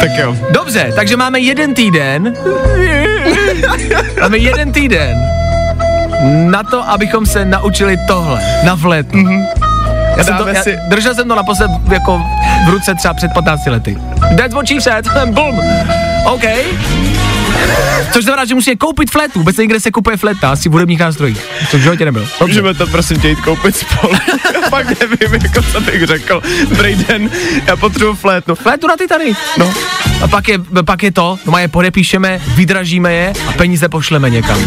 [0.00, 0.36] Tak jo.
[0.50, 2.34] Dobře, takže máme jeden týden.
[4.20, 5.16] máme jeden týden
[6.50, 9.16] na to, abychom se naučili tohle na vletu.
[9.16, 9.59] Mm-hmm.
[10.20, 12.22] Já jsem to, já, si- držel jsem to naposled jako
[12.66, 13.98] v ruce třeba před 15 lety.
[14.36, 15.08] That's what she said.
[15.26, 15.60] Bum.
[16.24, 16.44] OK.
[18.12, 19.38] Což znamená, že musíme koupit flétu.
[19.38, 21.44] Vůbec nevím, kde se kupuje fleta, asi v hudebních nástrojích.
[21.70, 22.22] To v životě nebyl.
[22.22, 22.44] Dobře.
[22.46, 24.12] Můžeme to prosím tě jít koupit spolu.
[24.70, 26.42] Pak nevím, jako co bych řekl.
[26.68, 27.30] Dobrý den,
[27.66, 28.54] já potřebuji flétnu.
[28.54, 29.36] Flétu na Titanic.
[29.58, 29.72] No.
[30.22, 34.58] A pak je, pak je to, no je podepíšeme, vydražíme je a peníze pošleme někam.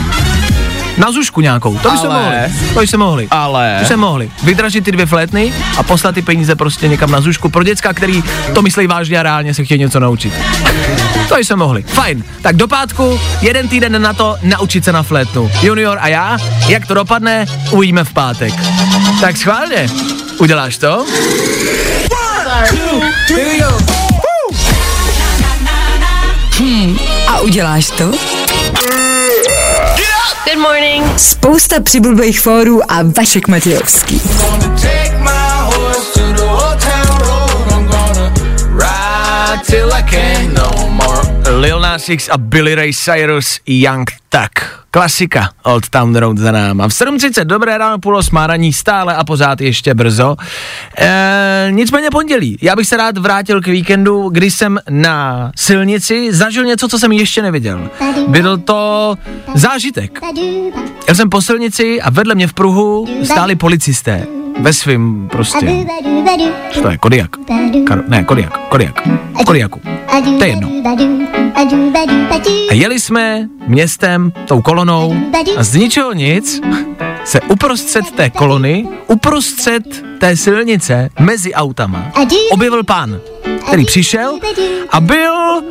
[0.98, 2.36] Na zušku nějakou, to by se mohli.
[2.74, 3.28] To by se mohli.
[3.32, 3.78] Ale...
[3.82, 4.32] To se mohli.
[4.44, 8.24] Vydražit ty dvě flétny a poslat ty peníze prostě někam na zušku pro děcka, který
[8.54, 10.34] to myslí vážně a reálně se chtějí něco naučit.
[11.30, 11.84] To by se mohli.
[11.84, 12.24] Fajn.
[12.42, 15.52] Tak do pátku, jeden týden na to naučit se na flétnu.
[15.62, 18.54] Junior a já, jak to dopadne, uvidíme v pátek.
[19.22, 19.90] Tak schválně.
[20.38, 21.06] Uděláš to?
[27.28, 28.12] A uděláš to?
[30.46, 31.20] Good morning.
[31.20, 34.22] Spousta přibulbých fórů a Vašek Matějovský.
[40.54, 40.72] No.
[41.60, 44.83] Lil Nas X a Billy Ray Cyrus Young Tuck.
[44.94, 46.88] Klasika Old Town Road za náma.
[46.88, 50.36] V 7.30 dobré ráno, půl osmá raní, stále a pořád ještě brzo.
[50.98, 52.58] E, nicméně pondělí.
[52.62, 57.12] Já bych se rád vrátil k víkendu, kdy jsem na silnici zažil něco, co jsem
[57.12, 57.90] ještě neviděl.
[58.28, 59.16] Byl to
[59.56, 60.20] zážitek.
[61.08, 64.43] Já jsem po silnici a vedle mě v pruhu stáli policisté.
[64.60, 65.86] Ve svým prostě.
[66.72, 66.98] Co to je?
[66.98, 67.38] Kodiak.
[67.86, 68.68] Kar- ne, Kodiak.
[68.70, 69.02] Kodiak.
[69.46, 69.82] Kodiaku.
[70.38, 70.70] To je jedno.
[72.70, 75.16] A jeli jsme městem, tou kolonou
[75.58, 76.62] a z ničeho nic
[77.26, 82.06] se uprostřed té kolony, uprostřed té silnice mezi autama
[82.52, 83.20] objevil pán,
[83.68, 84.40] který přišel
[84.90, 85.62] a byl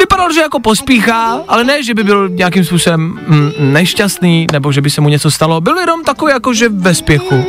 [0.00, 4.80] vypadal, že jako pospíchá, ale ne, že by byl nějakým způsobem mm, nešťastný, nebo že
[4.82, 5.60] by se mu něco stalo.
[5.60, 7.44] Byl jenom takový jako, že ve spěchu.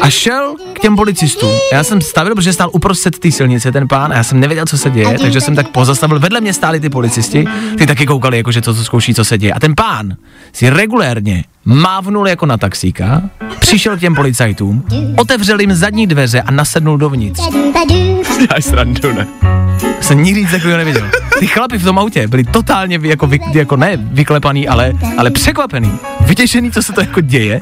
[0.00, 1.50] A šel k těm policistům.
[1.72, 4.78] Já jsem stavil, protože stál uprostřed té silnice ten pán a já jsem nevěděl, co
[4.78, 6.18] se děje, takže jsem tak pozastavil.
[6.18, 7.44] Vedle mě stáli ty policisti,
[7.78, 9.52] ty taky koukali, jakože to, co zkouší, co se děje.
[9.52, 10.16] A ten pán
[10.56, 13.22] si regulérně mávnul jako na taxíka,
[13.60, 14.84] přišel k těm policajtům,
[15.16, 17.40] otevřel jim zadní dveře a nasednul dovnitř.
[18.38, 19.26] Děláš srandu, ne?
[20.00, 21.10] Jsem nikdy nic takového neviděl.
[21.38, 25.92] Ty chlapi v tom autě byli totálně jako, vy, jako ne vyklepaný, ale, ale překvapený.
[26.20, 27.60] Vytěšený, co se to jako děje.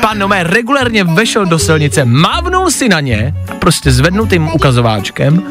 [0.00, 5.42] Pán Nomé regulérně vešel do silnice, mávnul si na ně, prostě zvednutým ukazováčkem.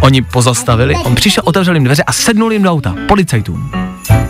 [0.00, 3.70] Oni pozastavili, on přišel, otevřel jim dveře a sednul jim do auta, policajtům.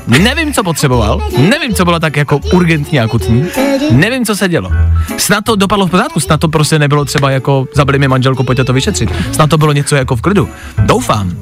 [0.06, 3.44] Nevím, co potřeboval, nevím, co bylo tak jako urgentní a akutní,
[3.90, 4.70] nevím, co se dělo.
[5.16, 8.64] Snad to dopadlo v pořádku, snad to prostě nebylo třeba jako zabili mi manželku, pojďte
[8.64, 9.12] to vyšetřit.
[9.32, 10.48] Snad to bylo něco jako v klidu.
[10.78, 11.32] Doufám.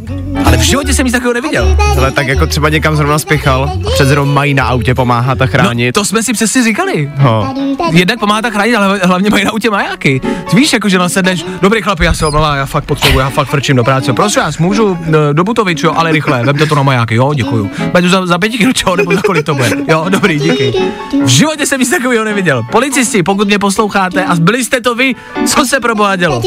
[0.44, 1.76] Ale v životě jsem nic takového neviděl.
[1.98, 5.44] Ale tak jako třeba někam zrovna spěchal a před zrovna mají na autě pomáhat a
[5.44, 5.92] No, chránit.
[5.94, 7.10] to jsme si přesně říkali.
[7.22, 7.54] No.
[7.92, 10.20] Jednak pomáhat a chránit, ale hlavně mají na autě majáky.
[10.54, 13.76] Víš, jako že nasedneš, dobrý chlapi, já se omlouvám, já fakt potřebuji, já fakt frčím
[13.76, 14.12] do práce.
[14.12, 17.70] Prosím vás, můžu eh, do Butovič, jo, ale rychle, vemte to na majáky, jo, děkuju.
[17.92, 19.70] Bedu za, za pěti kilo, čo, nebo za kolik to bude.
[19.88, 20.74] Jo, dobrý, díky.
[21.24, 22.62] V životě jsem nic takového neviděl.
[22.72, 25.14] Policisti, pokud mě posloucháte a byli jste to vy,
[25.46, 26.42] co se pro boha dělo?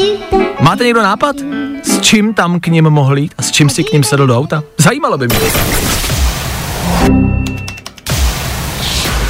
[0.60, 1.36] Máte někdo nápad?
[1.82, 4.38] S čím tam k ním mohl jít a s čím si k ním sedl do
[4.38, 4.62] auta?
[4.78, 5.38] Zajímalo by mě.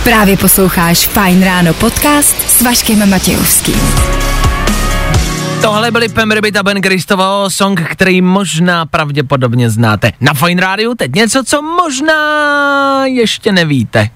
[0.05, 4.18] Právě posloucháš Fajn ráno podcast s Vaškem Matějovským.
[5.62, 10.12] Tohle byli Pam Ribbit a Ben Kristovo, song, který možná pravděpodobně znáte.
[10.21, 14.11] Na Fine Radio teď něco, co možná ještě nevíte.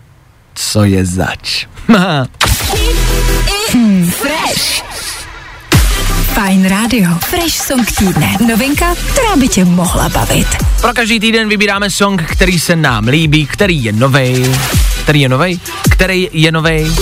[0.55, 1.66] Co je zač?
[3.72, 4.83] Hmm, fresh.
[6.35, 7.11] Fajn rádio.
[7.20, 8.37] Fresh song týdne.
[8.48, 10.46] Novinka, která by tě mohla bavit.
[10.81, 14.52] Pro každý týden vybíráme song, který se nám líbí, který je novej,
[15.02, 15.59] který je novej,
[15.90, 16.92] který je novej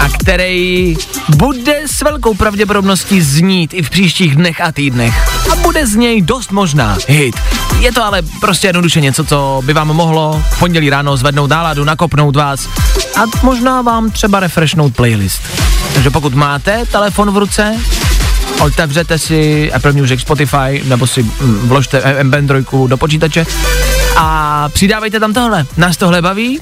[0.00, 0.96] a který
[1.36, 5.48] bude s velkou pravděpodobností znít i v příštích dnech a týdnech.
[5.52, 7.36] A bude z něj dost možná hit.
[7.80, 11.84] Je to ale prostě jednoduše něco, co by vám mohlo v pondělí ráno zvednout náladu,
[11.84, 12.68] nakopnout vás
[13.16, 15.42] a možná vám třeba refreshnout playlist.
[15.94, 17.76] Takže pokud máte telefon v ruce,
[18.60, 23.46] otevřete si Apple Music, Spotify, nebo si mm, vložte MP3 do počítače
[24.16, 25.66] a přidávejte tam tohle.
[25.76, 26.60] Nás tohle baví?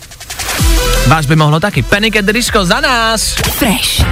[1.07, 1.83] Vás by mohlo taky.
[1.83, 3.35] Panic at the Disco za nás!
[3.35, 4.03] Fresh.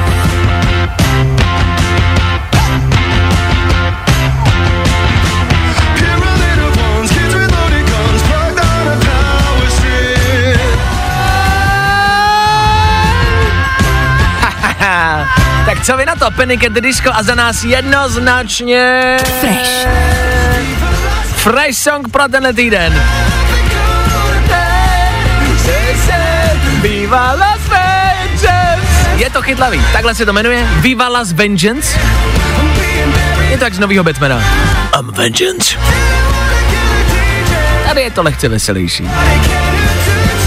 [15.66, 16.30] tak co vy na to?
[16.30, 19.16] Panic at the Disco a za nás jednoznačně...
[19.40, 19.86] Fresh.
[21.34, 23.02] Fresh song pro tenhle týden.
[27.06, 29.10] Viva Las Vengeance!
[29.16, 30.66] Je to chytlavý, takhle se to jmenuje.
[30.80, 31.98] Viva Las Vengeance.
[33.50, 34.40] Je to jak z novýho Batmana.
[34.98, 35.76] I'm Vengeance.
[37.88, 39.10] Tady je to lehce veselější.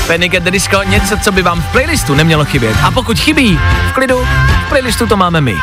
[0.08, 2.76] Panic at the Disco, něco, co by vám v playlistu nemělo chybět.
[2.84, 4.28] A pokud chybí, v klidu,
[4.66, 5.56] v playlistu to máme my.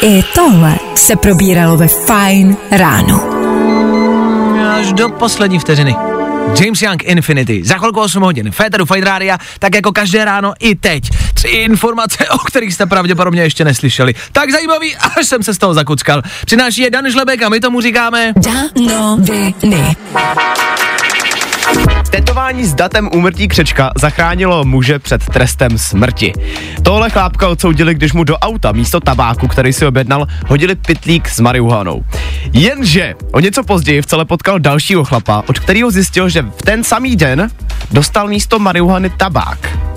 [0.00, 3.24] I tohle se probíralo ve Fajn ráno.
[4.80, 6.13] Až do poslední vteřiny.
[6.60, 7.64] James Young Infinity.
[7.64, 8.50] Za chvilku 8 hodin.
[8.50, 11.04] Féteru Fight Rádia, tak jako každé ráno i teď.
[11.34, 14.14] Tři informace, o kterých jste pravděpodobně ještě neslyšeli.
[14.32, 16.22] Tak zajímavý, až jsem se z toho zakuckal.
[16.46, 18.32] Přináší je Dan Žlebek a my tomu říkáme...
[18.36, 19.96] Danoviny.
[22.14, 26.32] Tetování s datem úmrtí křečka zachránilo muže před trestem smrti.
[26.82, 31.40] Tohle chlápka odsoudili, když mu do auta místo tabáku, který si objednal, hodili pitlík s
[31.40, 32.04] marihuanou.
[32.52, 36.84] Jenže o něco později v celé potkal dalšího chlapa, od kterého zjistil, že v ten
[36.84, 37.50] samý den
[37.90, 39.93] dostal místo marihuany tabák.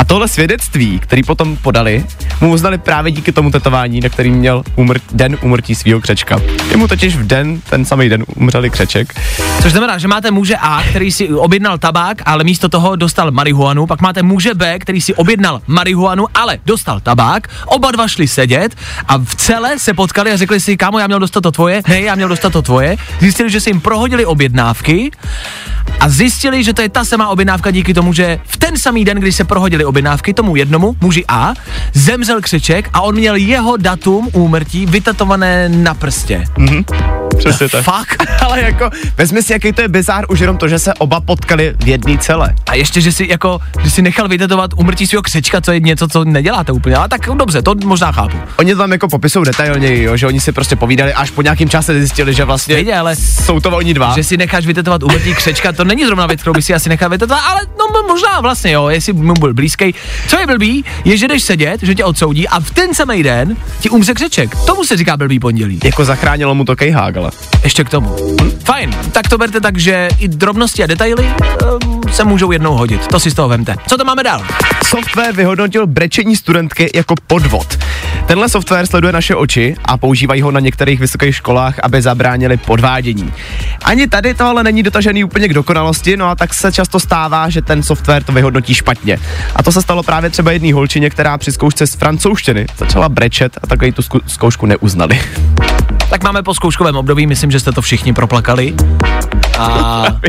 [0.00, 2.04] A tohle svědectví, který potom podali,
[2.40, 6.40] mu uznali právě díky tomu tetování, na kterým měl umr- den umrtí svého křečka.
[6.70, 9.14] Jemu totiž v den, ten samý den umřeli křeček.
[9.62, 13.86] Což znamená, že máte muže A, který si objednal tabák, ale místo toho dostal marihuanu,
[13.86, 18.76] pak máte muže B, který si objednal marihuanu, ale dostal tabák, oba dva šli sedět
[19.08, 22.00] a v celé se potkali a řekli si, kámo, já měl dostat to tvoje, ne,
[22.00, 22.96] já měl dostat to tvoje.
[23.20, 25.10] Zjistili, že se jim prohodili objednávky
[26.00, 29.18] a zjistili, že to je ta samá objednávka díky tomu, že v ten samý den,
[29.18, 31.54] kdy se prohodili objednávky, tomu jednomu, muži A,
[31.94, 36.44] zemřel křeček a on měl jeho datum úmrtí vytatované na prstě.
[37.38, 37.84] Přesně tak.
[37.84, 38.28] Fuck.
[38.44, 41.74] Ale jako, vezmi si, jaký to je bizár, už jenom to, že se oba potkali
[41.84, 42.54] v jedné celé.
[42.68, 46.08] A ještě, že si jako, že si nechal vytetovat umrtí svého křečka, co je něco,
[46.08, 48.36] co neděláte úplně, ale tak dobře, to možná chápu.
[48.58, 51.68] Oni to tam jako popisují detailněji, jo, že oni si prostě povídali, až po nějakém
[51.68, 54.12] čase zjistili, že vlastně Nejde, ale jsou to oni dva.
[54.16, 57.08] že si necháš vytetovat umrtí křečka, to není zrovna věc, kterou by si asi nechal
[57.10, 59.94] vytetovat, ale no možná vlastně jo, jestli mu byl blízký.
[60.28, 63.56] Co je blbý, je, že jdeš sedět, že tě odsoudí a v ten samý den
[63.80, 64.54] ti umře křeček.
[64.66, 65.80] Tomu se říká blbý pondělí.
[65.84, 67.30] Jako zachránilo mu to Kejhák, ale.
[67.64, 68.16] Ještě k tomu.
[68.40, 68.50] Hm?
[68.64, 71.24] Fajn, tak to berte tak, že i drobnosti a detaily
[71.84, 73.06] um, se můžou jednou hodit.
[73.06, 73.76] To si z toho vemte.
[73.86, 74.42] Co to máme dál?
[74.86, 77.78] Software vyhodnotil brečení studentky jako podvod.
[78.26, 83.32] Tenhle software sleduje naše oči a používají ho na některých vysokých školách, aby zabránili podvádění.
[83.84, 87.48] Ani tady to ale není dotažený úplně k dokonalosti, no a tak se často stává,
[87.48, 89.18] že ten software to vyhodnotí špatně.
[89.56, 93.58] A to se stalo právě třeba jedné holčině, která při zkoušce z francouzštiny začala brečet
[93.62, 95.20] a takhle tu zkoušku neuznali.
[96.10, 98.74] Tak máme po zkouškovém období, myslím, že jste to všichni proplakali.
[99.60, 100.20] A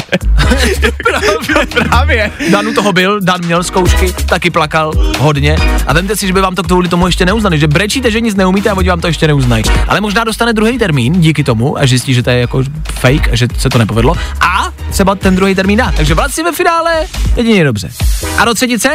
[0.43, 2.31] právě, Právě.
[2.51, 5.57] Dan u toho byl, Dan měl zkoušky, taky plakal hodně.
[5.87, 8.35] A vemte si, že by vám to kvůli tomu ještě neuznali, že brečíte, že nic
[8.35, 9.63] neumíte a oni vám to ještě neuznají.
[9.87, 12.63] Ale možná dostane druhý termín díky tomu a zjistí, že to je jako
[12.93, 14.15] fake a že se to nepovedlo.
[14.41, 15.91] A třeba ten druhý termín dá.
[15.97, 17.89] Takže vlastně ve finále jedině dobře.
[18.37, 18.89] A do třetice?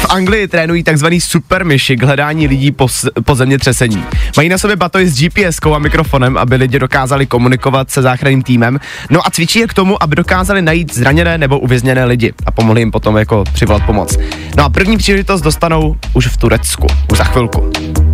[0.00, 2.88] V Anglii trénují takzvaný super myši k hledání lidí po,
[3.24, 4.04] po zemětřesení.
[4.36, 8.80] Mají na sobě batoj s GPS a mikrofonem, aby lidi dokázali komunikovat se záchranným týmem.
[9.10, 12.80] No a cvičí je k tomu, aby dokázali najít zraněné nebo uvězněné lidi a pomohli
[12.80, 14.18] jim potom jako přivolat pomoc.
[14.56, 17.70] No a první příležitost dostanou už v Turecku, už za chvilku.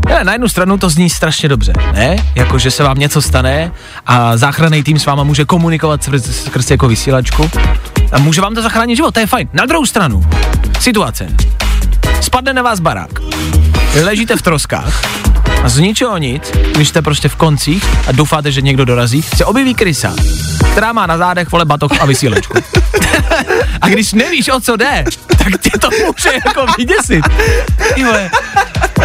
[0.07, 2.17] Ale na jednu stranu to zní strašně dobře, ne?
[2.35, 3.73] Jako, že se vám něco stane
[4.07, 7.51] a záchranný tým s váma může komunikovat skrz, skrz jako vysílačku
[8.13, 9.49] a může vám to zachránit život, to je fajn.
[9.53, 10.23] Na druhou stranu,
[10.81, 11.27] situace.
[12.21, 13.11] Spadne na vás barák,
[14.05, 15.03] ležíte v troskách
[15.63, 19.45] a z ničeho nic, když jste prostě v koncích a doufáte, že někdo dorazí, se
[19.45, 20.15] objeví krysa,
[20.73, 22.59] která má na zádech vole batoh a vysílačku.
[23.81, 27.25] a když nevíš, o co jde, tak tě to může jako vyděsit.
[27.95, 28.31] Ty vole,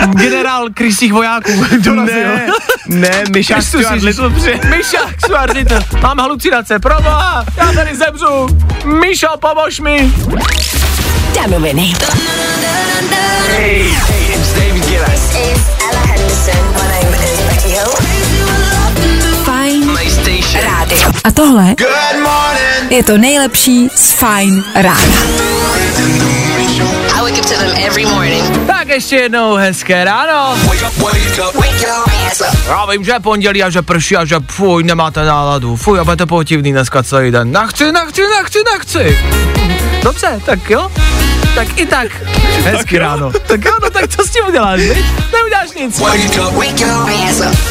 [0.10, 1.52] generál krysích vojáků
[1.84, 2.28] dorazil.
[2.28, 2.48] Ne,
[2.88, 4.04] ne, Myšák Stuart Ježíš.
[4.04, 4.60] Little při...
[4.70, 8.48] Myša, Stuart Little, mám halucinace, proboha, já tady zemřu.
[8.86, 10.14] Míšo, pomož mi.
[11.36, 11.94] Danoviny.
[13.56, 14.27] Fajn
[21.24, 21.76] A tohle
[22.90, 25.24] je to nejlepší z Fajn rána.
[28.68, 30.58] Tak ještě jednou hezké ráno.
[32.68, 35.76] Já vím, že je pondělí a že prší a že fuj, nemáte náladu.
[35.76, 37.52] Fuj, a budete potivný dneska celý den.
[37.52, 39.20] Nachci, nachci, nachci, nachci.
[40.04, 40.92] Dobře, tak jo.
[41.58, 42.08] Tak i tak.
[42.64, 43.32] Hezky ráno.
[43.48, 45.06] Tak jo, no tak co s tím uděláš, viď?
[45.34, 46.02] Neuděláš nic.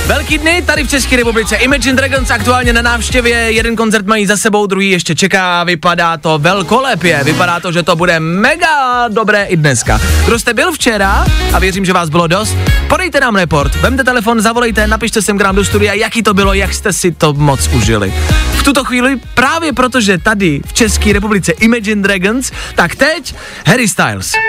[0.07, 1.57] Velký dny tady v České republice.
[1.57, 6.39] Imagine Dragons aktuálně na návštěvě, jeden koncert mají za sebou, druhý ještě čeká, vypadá to
[6.39, 10.01] velkolepě, vypadá to, že to bude mega dobré i dneska.
[10.25, 12.57] Kdo jste byl včera, a věřím, že vás bylo dost,
[12.89, 16.55] podejte nám report, vemte telefon, zavolejte, napište sem k nám do studia, jaký to bylo,
[16.55, 18.15] jak jste si to moc užili.
[18.53, 23.35] V tuto chvíli právě protože tady v České republice Imagine Dragons, tak teď
[23.77, 24.33] Harry Styles.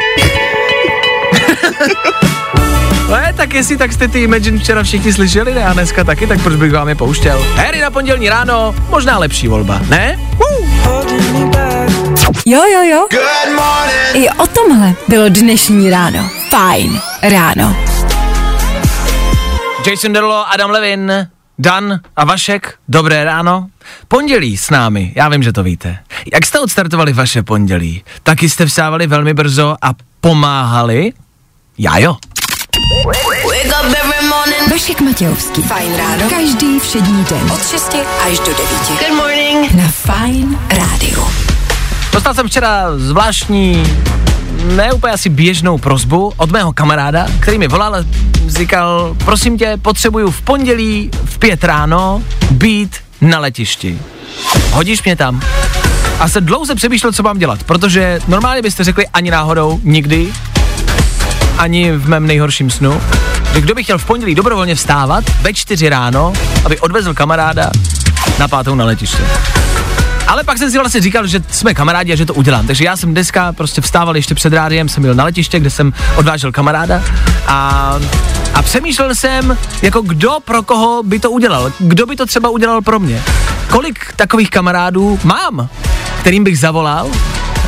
[3.09, 6.41] Ne, tak jestli tak jste ty Imagine včera všichni slyšeli, ne, a dneska taky, tak
[6.41, 7.45] proč bych vám je pouštěl?
[7.55, 10.19] Harry na pondělní ráno, možná lepší volba, ne?
[12.45, 13.07] Jo, jo, jo.
[14.13, 16.29] I o tomhle bylo dnešní ráno.
[16.49, 17.77] Fajn ráno.
[19.87, 21.27] Jason Derulo, Adam Levin,
[21.59, 23.67] Dan a Vašek, dobré ráno.
[24.07, 25.97] Pondělí s námi, já vím, že to víte.
[26.33, 28.03] Jak jste odstartovali vaše pondělí?
[28.23, 29.91] Taky jste vstávali velmi brzo a
[30.21, 31.13] pomáhali?
[31.77, 32.17] Já jo.
[34.71, 35.61] Vašek Matějovský.
[35.61, 36.29] Fajn ráno.
[36.29, 37.51] Každý všední den.
[37.51, 37.95] Od 6
[38.27, 38.59] až do 9.
[38.87, 39.73] Good morning.
[39.73, 41.27] Na Fajn rádiu.
[42.13, 43.83] Dostal jsem včera zvláštní,
[44.63, 48.05] ne úplně asi běžnou prozbu od mého kamaráda, který mi volal a
[48.47, 53.99] říkal, prosím tě, potřebuju v pondělí v pět ráno být na letišti.
[54.71, 55.41] Hodíš mě tam?
[56.19, 60.33] A se dlouze přemýšlel, co mám dělat, protože normálně byste řekli ani náhodou, nikdy,
[61.57, 63.01] ani v mém nejhorším snu,
[63.53, 66.33] že kdo by chtěl v pondělí dobrovolně vstávat ve čtyři ráno,
[66.65, 67.71] aby odvezl kamaráda
[68.39, 69.23] na pátou na letiště.
[70.27, 72.67] Ale pak jsem si vlastně říkal, že jsme kamarádi a že to udělám.
[72.67, 75.93] Takže já jsem dneska prostě vstával ještě před rádiem, jsem byl na letiště, kde jsem
[76.15, 77.03] odvážel kamaráda
[77.47, 77.99] a,
[78.53, 81.71] a přemýšlel jsem, jako kdo pro koho by to udělal.
[81.79, 83.23] Kdo by to třeba udělal pro mě.
[83.69, 85.69] Kolik takových kamarádů mám,
[86.21, 87.11] kterým bych zavolal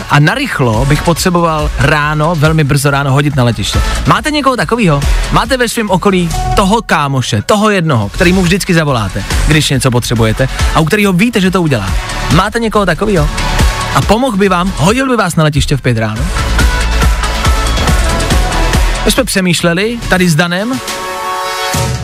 [0.09, 3.81] a narychlo bych potřeboval ráno, velmi brzo ráno hodit na letiště.
[4.07, 5.01] Máte někoho takového?
[5.31, 10.47] Máte ve svém okolí toho kámoše, toho jednoho, který mu vždycky zavoláte, když něco potřebujete
[10.75, 11.89] a u kterého víte, že to udělá.
[12.35, 13.29] Máte někoho takového?
[13.95, 16.21] A pomohl by vám, hodil by vás na letiště v pět ráno?
[19.05, 20.79] My jsme přemýšleli tady s Danem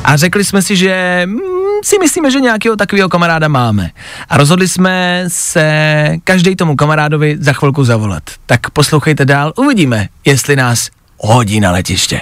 [0.04, 1.55] a řekli jsme si, že mm,
[1.86, 3.90] si myslíme, že nějakého takového kamaráda máme.
[4.30, 8.24] A rozhodli jsme se každý tomu kamarádovi za chvilku zavolat.
[8.46, 12.22] Tak poslouchejte dál, uvidíme, jestli nás hodí na letiště.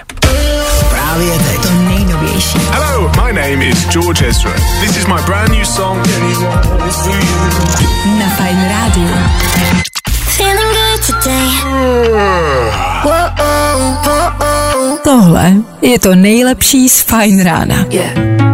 [0.90, 1.62] Právě teď.
[1.62, 2.58] To nejnovější.
[2.72, 4.52] Hello, my name is George Ezra.
[4.82, 6.08] This is my brand new song.
[8.20, 9.16] Na Fajn rádiu.
[10.10, 11.50] Feeling good today.
[15.04, 17.86] Tohle je to nejlepší z Fajn rána.
[17.90, 18.53] Yeah.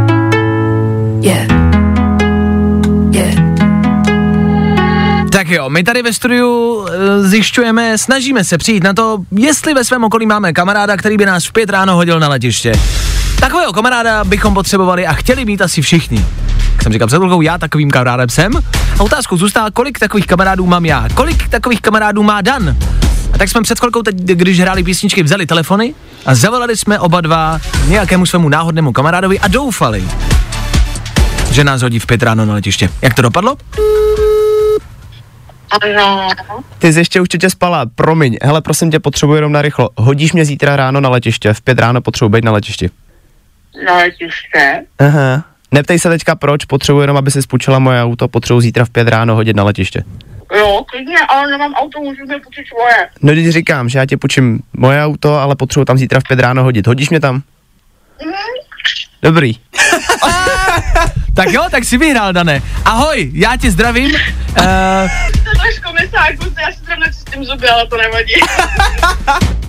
[5.50, 9.84] Tak jo, my tady ve studiu e, zjišťujeme, snažíme se přijít na to, jestli ve
[9.84, 12.74] svém okolí máme kamaráda, který by nás v pět ráno hodil na letiště.
[13.40, 16.26] Takového kamaráda bychom potřebovali a chtěli mít asi všichni.
[16.72, 18.52] Jak jsem říkal před chvilkou, já takovým kamarádem jsem.
[19.00, 21.08] A otázkou zůstává, kolik takových kamarádů mám já.
[21.14, 22.76] Kolik takových kamarádů má Dan?
[23.34, 25.96] A tak jsme před chvilkou, teď, když hráli písničky, vzali telefony
[26.26, 30.04] a zavolali jsme oba dva nějakému svému náhodnému kamarádovi a doufali,
[31.52, 32.90] že nás hodí v pět ráno na letiště.
[33.02, 33.56] Jak to dopadlo?
[36.80, 39.90] Ty jsi ještě určitě spala, promiň, hele, prosím tě, potřebuji jenom na rychlo.
[39.98, 42.90] Hodíš mě zítra ráno na letiště, v pět ráno potřebuji být na letišti.
[43.86, 44.86] Na letiště?
[45.00, 45.44] Aha.
[45.72, 49.08] Neptej se teďka proč, potřebuji jenom, aby si spůjčila moje auto, potřebuji zítra v pět
[49.08, 50.04] ráno hodit na letiště.
[50.58, 53.10] Jo, klidně, ale nemám auto, můžu mi půjčit svoje.
[53.22, 56.40] No když říkám, že já ti půjčím moje auto, ale potřebuji tam zítra v pět
[56.40, 56.88] ráno hodit.
[56.88, 57.36] Hodíš mě tam?
[58.26, 58.34] Mhm.
[59.22, 59.56] Dobrý.
[61.34, 62.62] Tak jo, tak si vyhrál, Dané.
[62.86, 64.12] Ahoj, já tě zdravím.
[64.16, 64.16] Uh,
[65.44, 68.34] To trošku misáku, já si zrovna čistím zuby, ale to nevadí.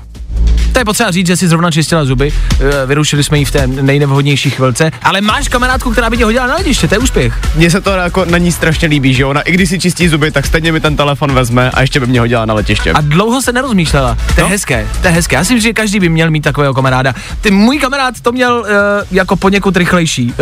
[0.73, 2.33] to je potřeba říct, že si zrovna čistila zuby.
[2.61, 4.91] Uh, vyrušili jsme ji v té nejnevhodnější chvilce.
[5.03, 7.35] Ale máš kamarádku, která by tě hodila na letiště, to je úspěch.
[7.57, 10.31] Mně se to jako na ní strašně líbí, že ona i když si čistí zuby,
[10.31, 12.93] tak stejně mi ten telefon vezme a ještě by mě hodila na letiště.
[12.93, 14.15] A dlouho se nerozmýšlela.
[14.35, 14.49] To je No.
[14.49, 15.37] hezké, to je hezké.
[15.37, 17.15] Já si myslím, že každý by měl mít takového kamaráda.
[17.41, 18.67] Ty můj kamarád to měl uh,
[19.11, 20.27] jako poněkud rychlejší.
[20.27, 20.35] Uh,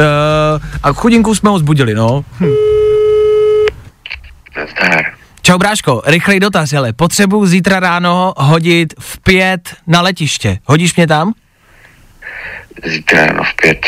[0.82, 2.24] a chudinku jsme ho zbudili, no.
[2.40, 2.46] Hm.
[4.70, 5.04] Zdar.
[5.49, 6.92] Čau bráško, rychlej dotaz, hele.
[6.92, 10.59] Potřebuji zítra ráno hodit v pět na letiště.
[10.64, 11.32] Hodíš mě tam?
[12.84, 13.86] Zítra ráno v pět.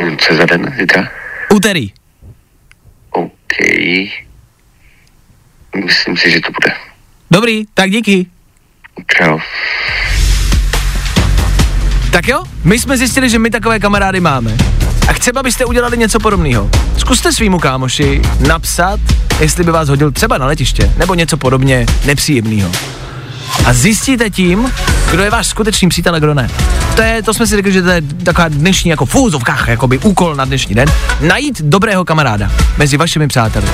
[0.00, 1.08] Hm, Co za den zítra?
[1.54, 1.92] Úterý.
[3.10, 3.56] OK.
[5.84, 6.76] Myslím si, že to bude.
[7.30, 8.26] Dobrý, tak díky.
[9.16, 9.38] Čau.
[12.12, 14.56] Tak jo, my jsme zjistili, že my takové kamarády máme.
[15.08, 16.70] A chceme, abyste udělali něco podobného.
[16.96, 19.00] Zkuste svýmu kámoši napsat,
[19.40, 22.70] jestli by vás hodil třeba na letiště, nebo něco podobně nepříjemného.
[23.64, 24.72] A zjistíte tím,
[25.10, 26.50] kdo je váš skutečný přítel a kdo ne.
[26.96, 29.98] To, je, to jsme si řekli, že to je taková dnešní jako v úzovkách, jakoby
[29.98, 30.88] úkol na dnešní den.
[31.20, 33.66] Najít dobrého kamaráda mezi vašimi přáteli.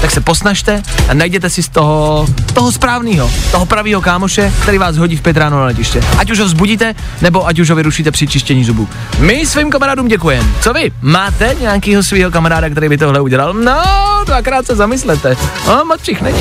[0.00, 4.96] Tak se posnažte a najděte si z toho, toho správného, toho pravého kámoše, který vás
[4.96, 6.02] hodí v pět ráno na letiště.
[6.18, 8.88] Ať už ho vzbudíte, nebo ať už ho vyrušíte při čištění zubů.
[9.18, 10.48] My svým kamarádům děkujeme.
[10.60, 10.92] Co vy?
[11.02, 13.54] Máte nějakého svého kamaráda, který by tohle udělal?
[13.54, 13.82] No,
[14.26, 15.36] dvakrát se zamyslete.
[15.66, 16.38] No, moc není.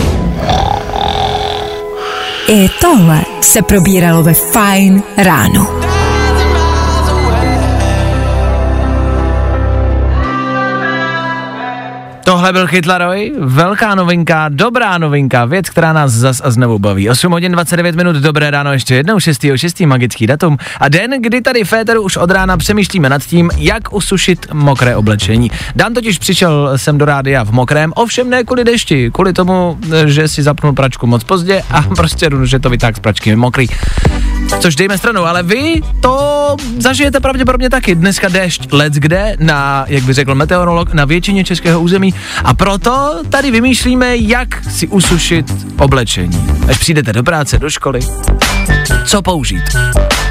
[2.48, 5.89] I tohle se probíralo ve Fajn ráno.
[12.30, 17.10] Tohle byl Chytlaroj, velká novinka, dobrá novinka, věc, která nás zas a znovu baví.
[17.10, 19.46] 8 hodin 29 minut, dobré ráno ještě jednou, 6.
[19.56, 19.80] 6.
[19.80, 24.54] magický datum a den, kdy tady Féteru už od rána přemýšlíme nad tím, jak usušit
[24.54, 25.52] mokré oblečení.
[25.76, 30.28] Dan totiž přišel sem do rádia v mokrém, ovšem ne kvůli dešti, kvůli tomu, že
[30.28, 33.68] si zapnul pračku moc pozdě a prostě, že to vytáhl z pračky mokrý.
[34.60, 37.96] Což dejme stranou, ale vy to zažijete pravděpodobně taky.
[37.96, 43.22] Dneska déšť let kde na, jak by řekl meteorolog, na většině českého území a proto
[43.30, 45.46] tady vymýšlíme, jak si usušit
[45.78, 46.48] oblečení.
[46.68, 48.00] Až přijdete do práce, do školy,
[49.06, 49.64] co použít.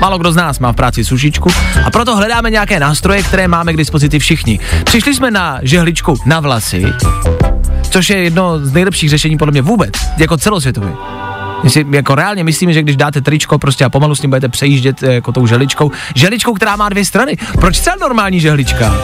[0.01, 1.51] Málo kdo z nás má v práci sušičku
[1.85, 4.61] a proto hledáme nějaké nástroje, které máme k dispozici všichni.
[4.85, 6.85] Přišli jsme na žehličku na vlasy,
[7.91, 11.18] což je jedno z nejlepších řešení podle mě vůbec, jako celosvětově.
[11.63, 14.49] My si jako reálně myslíme, že když dáte tričko prostě a pomalu s ním budete
[14.49, 17.37] přejíždět eh, jako tou žehličkou, žehličkou, která má dvě strany.
[17.61, 18.95] Proč celá normální žehlička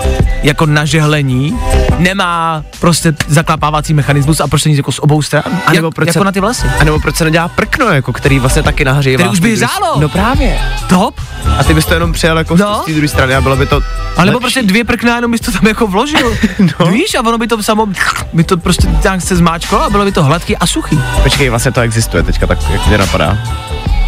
[0.42, 1.58] jako na žehlení
[1.98, 5.42] nemá prostě zaklapávací mechanismus a proč to nic jako z obou stran?
[5.66, 6.66] A nebo Jak, proč jako se- na ty vlasy.
[6.80, 10.00] A nebo proč se nedělá prkno, jako který vlastně taky nahřeje Který už by hřálo.
[10.00, 10.58] No právě.
[10.88, 11.20] Top.
[11.58, 12.80] A ty bys to jenom přijel jako No.
[12.82, 13.80] z té druhé strany a bylo by to
[14.16, 16.36] A nebo prostě dvě prkna, jenom bys to tam jako vložil.
[16.80, 16.86] No.
[16.86, 17.86] Víš, a ono by to samo,
[18.32, 21.00] by to prostě tak se zmáčklo a bylo by to hladký a suchý.
[21.22, 23.38] Počkej, vlastně to existuje teďka, tak jak mě napadá.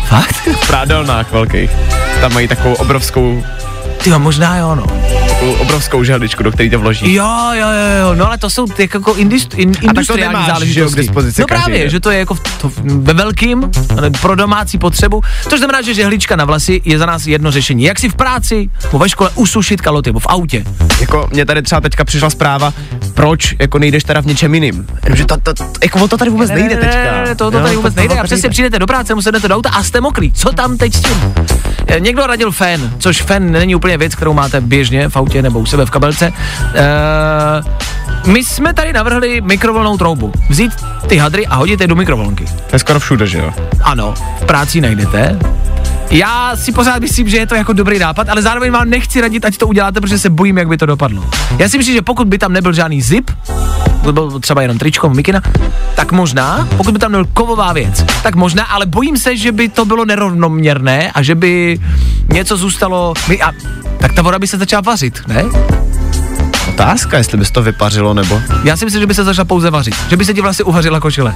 [0.08, 0.34] Fakt?
[0.62, 1.70] V prádelnách velkých.
[2.20, 3.44] Tam mají takovou obrovskou,
[4.06, 4.86] Ty možná jo, no.
[5.28, 7.14] takovou obrovskou žehličku, do které to vloží.
[7.14, 10.46] Jo, jo, jo, jo, no ale to jsou ty jako indust, in, to industriální nemáš,
[10.46, 10.94] že jo, záležitosti.
[10.96, 11.90] k dispozici no každý právě, den.
[11.90, 15.22] že to je jako v, to, ve velkým, ale pro domácí potřebu.
[15.50, 17.84] To znamená, že žehlička na vlasy je za nás jedno řešení.
[17.84, 20.64] Jak si v práci, nebo ve škole usušit kaloty, nebo v autě.
[21.00, 22.72] Jako mě tady třeba teďka přišla zpráva,
[23.14, 24.86] proč jako nejdeš teda v něčem jiným.
[25.14, 27.24] Že to, to, to, jako o to tady vůbec nejde teďka.
[27.24, 28.14] Ne, to, to Jo, tady vůbec to- nejde.
[28.14, 30.32] to A přesně přijdete do práce, musíte do auta a jste mokrý.
[30.32, 31.32] Co tam teď s tím?
[31.88, 35.58] Eh, Někdo radil fén, což fén není úplně věc, kterou máte běžně v autě nebo
[35.58, 36.26] u sebe v kabelce.
[36.26, 40.32] Uh, my jsme tady navrhli mikrovlnou troubu.
[40.48, 40.72] Vzít
[41.06, 42.44] ty hadry a hodit je do mikrovlnky.
[42.44, 43.52] To je skoro všude, že jo?
[43.82, 45.38] Ano, v práci najdete.
[46.10, 49.44] Já si pořád myslím, že je to jako dobrý nápad, ale zároveň vám nechci radit,
[49.44, 51.24] ať to uděláte, protože se bojím, jak by to dopadlo.
[51.58, 53.30] Já si myslím, že pokud by tam nebyl žádný zip,
[54.02, 55.42] by byl třeba jenom tričko, mikina,
[55.94, 59.68] tak možná, pokud by tam nebyl kovová věc, tak možná, ale bojím se, že by
[59.68, 61.78] to bylo nerovnoměrné a že by
[62.32, 63.52] něco zůstalo, my, a,
[63.98, 65.44] tak ta voda by se začala vařit, ne?
[66.68, 68.42] Otázka, jestli bys to vypařilo, nebo...
[68.64, 71.00] Já si myslím, že by se začala pouze vařit, že by se ti vlastně uvařila
[71.00, 71.34] košile.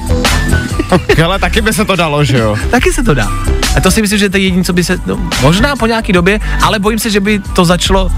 [1.24, 2.56] Ale taky by se to dalo, že jo?
[2.70, 3.32] Taky se to dá.
[3.76, 6.12] A to si myslím, že to je jediné, co by se, no, možná po nějaký
[6.12, 8.10] době, ale bojím se, že by to začalo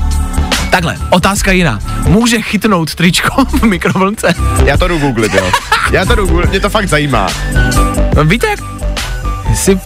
[0.73, 1.79] Takhle, otázka jiná.
[2.07, 4.35] Může chytnout tričko v mikrovlnce?
[4.65, 5.51] Já to jdu googlit, jo.
[5.91, 7.27] Já to jdu googlit, mě to fakt zajímá.
[8.17, 8.61] No, víte jak?
[9.51, 9.81] Jestli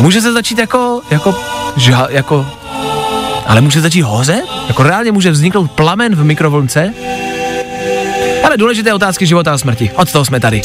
[0.00, 1.34] může se začít jako, jako,
[1.76, 2.46] žha, jako,
[3.48, 4.42] ale může začít hořet?
[4.68, 6.94] Jako reálně může vzniknout plamen v mikrovlnce?
[8.44, 9.90] Ale důležité otázky života a smrti.
[9.94, 10.62] Od toho jsme tady.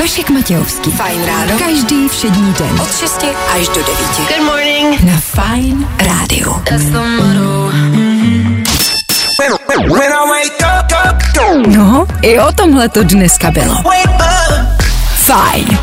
[0.00, 0.90] Vašek Matějovský.
[0.90, 1.58] Fajn ráno.
[1.58, 2.80] Každý všední den.
[2.80, 3.24] Od 6
[3.56, 3.86] až do 9.
[4.16, 5.00] Good morning.
[5.02, 6.56] Na Fajn rádiu.
[11.66, 13.74] No, i o tomhle to dneska bylo.
[15.14, 15.78] Fajn.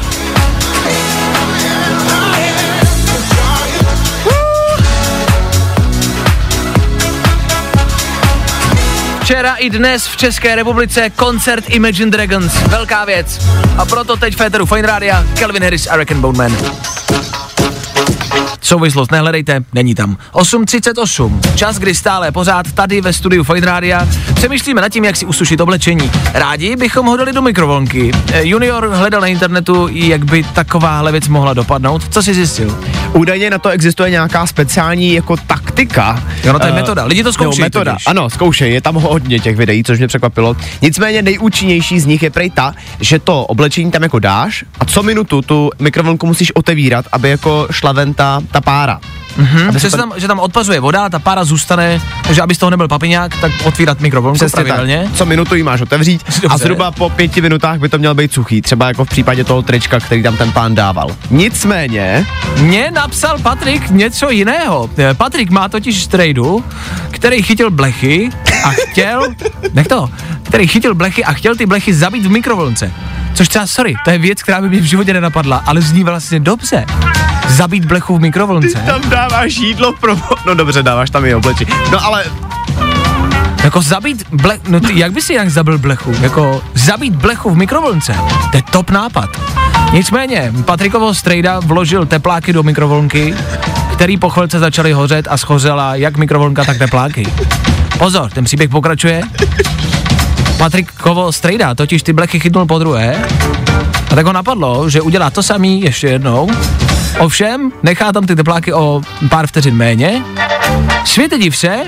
[9.28, 12.54] Včera i dnes v České republice koncert Imagine Dragons.
[12.68, 13.46] Velká věc.
[13.78, 16.58] A proto teď Féteru Fine Rádia, Calvin Harris a Reckon Bone Man.
[18.62, 20.18] Souvislost nehledejte, není tam.
[20.34, 25.26] 8.38, čas, kdy stále pořád tady ve studiu Fine Rádia přemýšlíme nad tím, jak si
[25.26, 26.12] usušit oblečení.
[26.34, 28.12] Rádi bychom ho dali do mikrovlnky.
[28.34, 32.14] Eh, Junior hledal na internetu, jak by takováhle věc mohla dopadnout.
[32.14, 32.78] Co si zjistil?
[33.14, 36.24] Údajně na to existuje nějaká speciální jako taktika.
[36.44, 37.04] Jo, no to je Eh, metoda.
[37.06, 37.92] Lidi to zkoušejí Jo, metoda.
[37.92, 38.08] totiž.
[38.08, 40.56] Ano, zkoušej, je tam hodně těch videí, což mě překvapilo.
[40.82, 45.04] Nicméně nejúčinnější z nich je prej ta, že to oblečení tam jako dáš a co
[45.04, 49.00] minutu tu mikrovlnku musíš otevírat, aby jako šla ven ta, ta pára.
[49.38, 52.88] Hm, Aby tam, že tam odpařuje voda, ta pára zůstane, takže aby z toho nebyl
[52.88, 55.04] papiňák, tak otvírat mikrovlnku Přesně pravidelně.
[55.06, 55.16] tak.
[55.16, 56.58] Co minutu ji máš otevřít a Dobře.
[56.58, 60.00] zhruba po pěti minutách by to měl být suchý, třeba jako v případě toho trička,
[60.00, 61.08] který tam ten pán dával.
[61.30, 62.26] Nicméně,
[62.58, 64.90] Mně napsal Patrik něco jiného.
[64.98, 66.64] Eh, Patrik má totiž strejdu,
[67.12, 68.30] který chytil blechy
[68.64, 69.22] a chtěl,
[69.74, 70.10] nech to,
[70.44, 72.92] který chytil blechy a chtěl ty blechy zabít v mikrovlnce.
[73.34, 76.40] Což třeba, sorry, to je věc, která by mě v životě nenapadla, ale zní vlastně
[76.40, 76.86] dobře.
[77.48, 78.84] Zabít blechu v mikrovlnce.
[78.86, 80.16] tam dáváš jídlo pro...
[80.46, 81.72] No dobře, dáváš tam i oblečení.
[81.92, 82.24] No ale
[83.64, 86.14] Jako zabít blech, no ty, jak by si jinak zabil blechu?
[86.22, 88.16] Jako zabít blechu v mikrovlnce,
[88.52, 89.30] to je top nápad.
[89.94, 93.36] Nicméně, Patrikovo strejda vložil tepláky do mikrovlnky,
[93.94, 97.28] který po chvilce začaly hořet a schořela jak mikrovlnka, tak tepláky.
[98.00, 99.22] Pozor, ten příběh pokračuje.
[100.58, 103.26] Patrikovo strejda totiž ty blechy chytnul po druhé
[104.12, 106.50] a tak ho napadlo, že udělá to samý ještě jednou.
[107.20, 110.24] Ovšem, nechá tam ty tepláky o pár vteřin méně
[111.06, 111.80] Světe div se,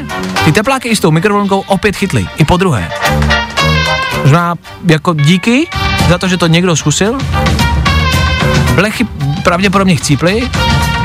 [0.46, 2.92] ty tepláky i s tou mikrovlnkou opět chytly, i po druhé.
[4.22, 4.56] Možná
[4.86, 5.68] jako díky
[6.10, 7.18] za to, že to někdo zkusil.
[8.76, 9.04] Blechy
[9.44, 10.50] pravděpodobně chcíply,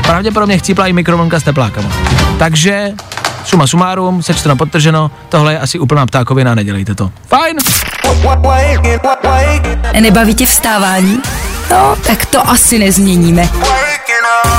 [0.07, 1.89] pravděpodobně chcípla i mikrovlnka s teplákama.
[2.39, 2.91] Takže
[3.43, 7.11] suma sumárum, sečteno podtrženo, tohle je asi úplná ptákovina, nedělejte to.
[7.27, 7.57] Fajn!
[9.99, 11.19] Nebaví tě vstávání?
[11.71, 13.49] No, tak to asi nezměníme.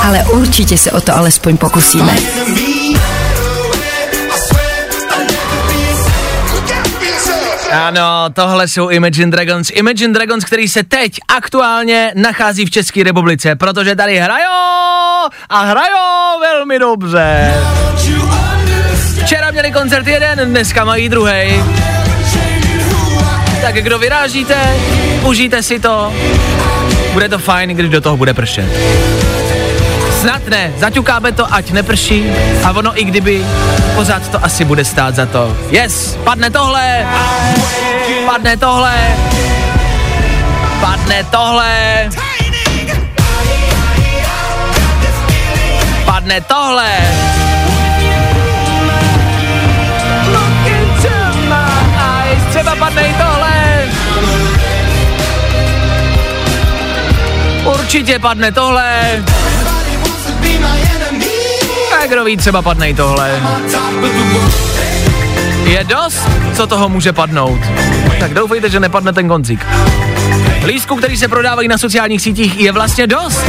[0.07, 2.15] Ale určitě se o to alespoň pokusíme.
[7.71, 9.69] Ano, tohle jsou Imagine Dragons.
[9.73, 16.39] Imagine Dragons, který se teď aktuálně nachází v České republice, protože tady hrajou a hrajou
[16.41, 17.53] velmi dobře.
[19.23, 21.63] Včera měli koncert jeden, dneska mají druhý.
[23.61, 24.55] Tak kdo vyrážíte,
[25.23, 26.13] užijte si to.
[27.13, 28.65] Bude to fajn, když do toho bude pršet.
[30.17, 32.25] Snad ne, zaťukáme to, ať neprší
[32.65, 33.45] a ono i kdyby,
[33.95, 35.57] pořád to asi bude stát za to.
[35.69, 37.05] Yes, padne tohle,
[38.25, 38.97] padne tohle,
[40.81, 42.09] padne tohle,
[46.05, 46.91] padne tohle.
[52.49, 53.53] Třeba padne i tohle.
[57.65, 59.23] Určitě padne tohle.
[62.07, 63.41] A kdo ví, třeba padne i tohle.
[65.63, 67.59] Je dost, co toho může padnout.
[68.19, 69.65] Tak doufejte, že nepadne ten koncík.
[70.65, 73.41] Lístku, který se prodávají na sociálních sítích, je vlastně dost.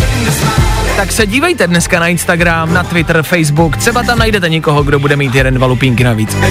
[0.97, 5.17] Tak se dívejte dneska na Instagram, na Twitter, Facebook, třeba tam najdete někoho, kdo bude
[5.17, 6.37] mít jeden, dva lupínky navíc.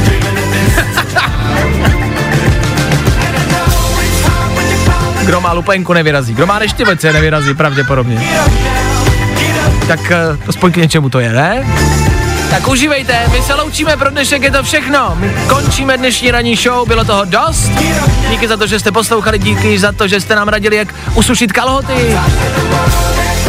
[5.25, 6.33] Kdo má lupenku, nevyrazí.
[6.33, 8.29] Kdo má neštěvece, nevyrazí pravděpodobně.
[9.87, 11.67] Tak uh, aspoň k něčemu to je, ne?
[12.49, 15.15] Tak užívejte, my se loučíme pro dnešek, je to všechno.
[15.15, 17.71] My končíme dnešní ranní show, bylo toho dost.
[18.29, 21.51] Díky za to, že jste poslouchali, díky za to, že jste nám radili, jak usušit
[21.51, 22.17] kalhoty.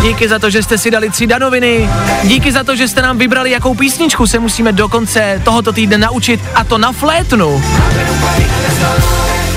[0.03, 1.91] Díky za to, že jste si dali tři danoviny.
[2.24, 5.99] Díky za to, že jste nám vybrali, jakou písničku se musíme do konce tohoto týdne
[5.99, 7.62] naučit, a to na flétnu.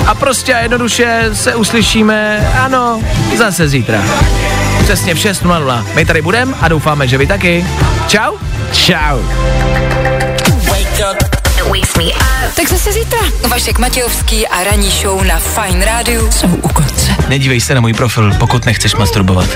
[0.07, 3.01] A prostě a jednoduše se uslyšíme, ano,
[3.37, 4.01] zase zítra.
[4.83, 5.85] Přesně v 6.00.
[5.95, 7.65] My tady budeme a doufáme, že vy taky.
[8.07, 8.37] Čau.
[8.73, 9.19] Čau.
[12.55, 13.19] Tak zase zítra.
[13.47, 17.15] Vašek Matějovský a ranní show na Fine Radio jsou u konce.
[17.29, 19.49] Nedívej se na můj profil, pokud nechceš masturbovat.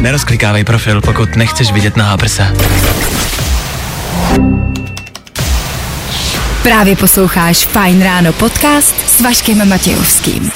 [0.00, 2.44] Nerozklikávej profil, pokud nechceš vidět nahá prsa.
[6.62, 10.52] Právě posloucháš Fine Ráno podcast s Vaškem Matějovským.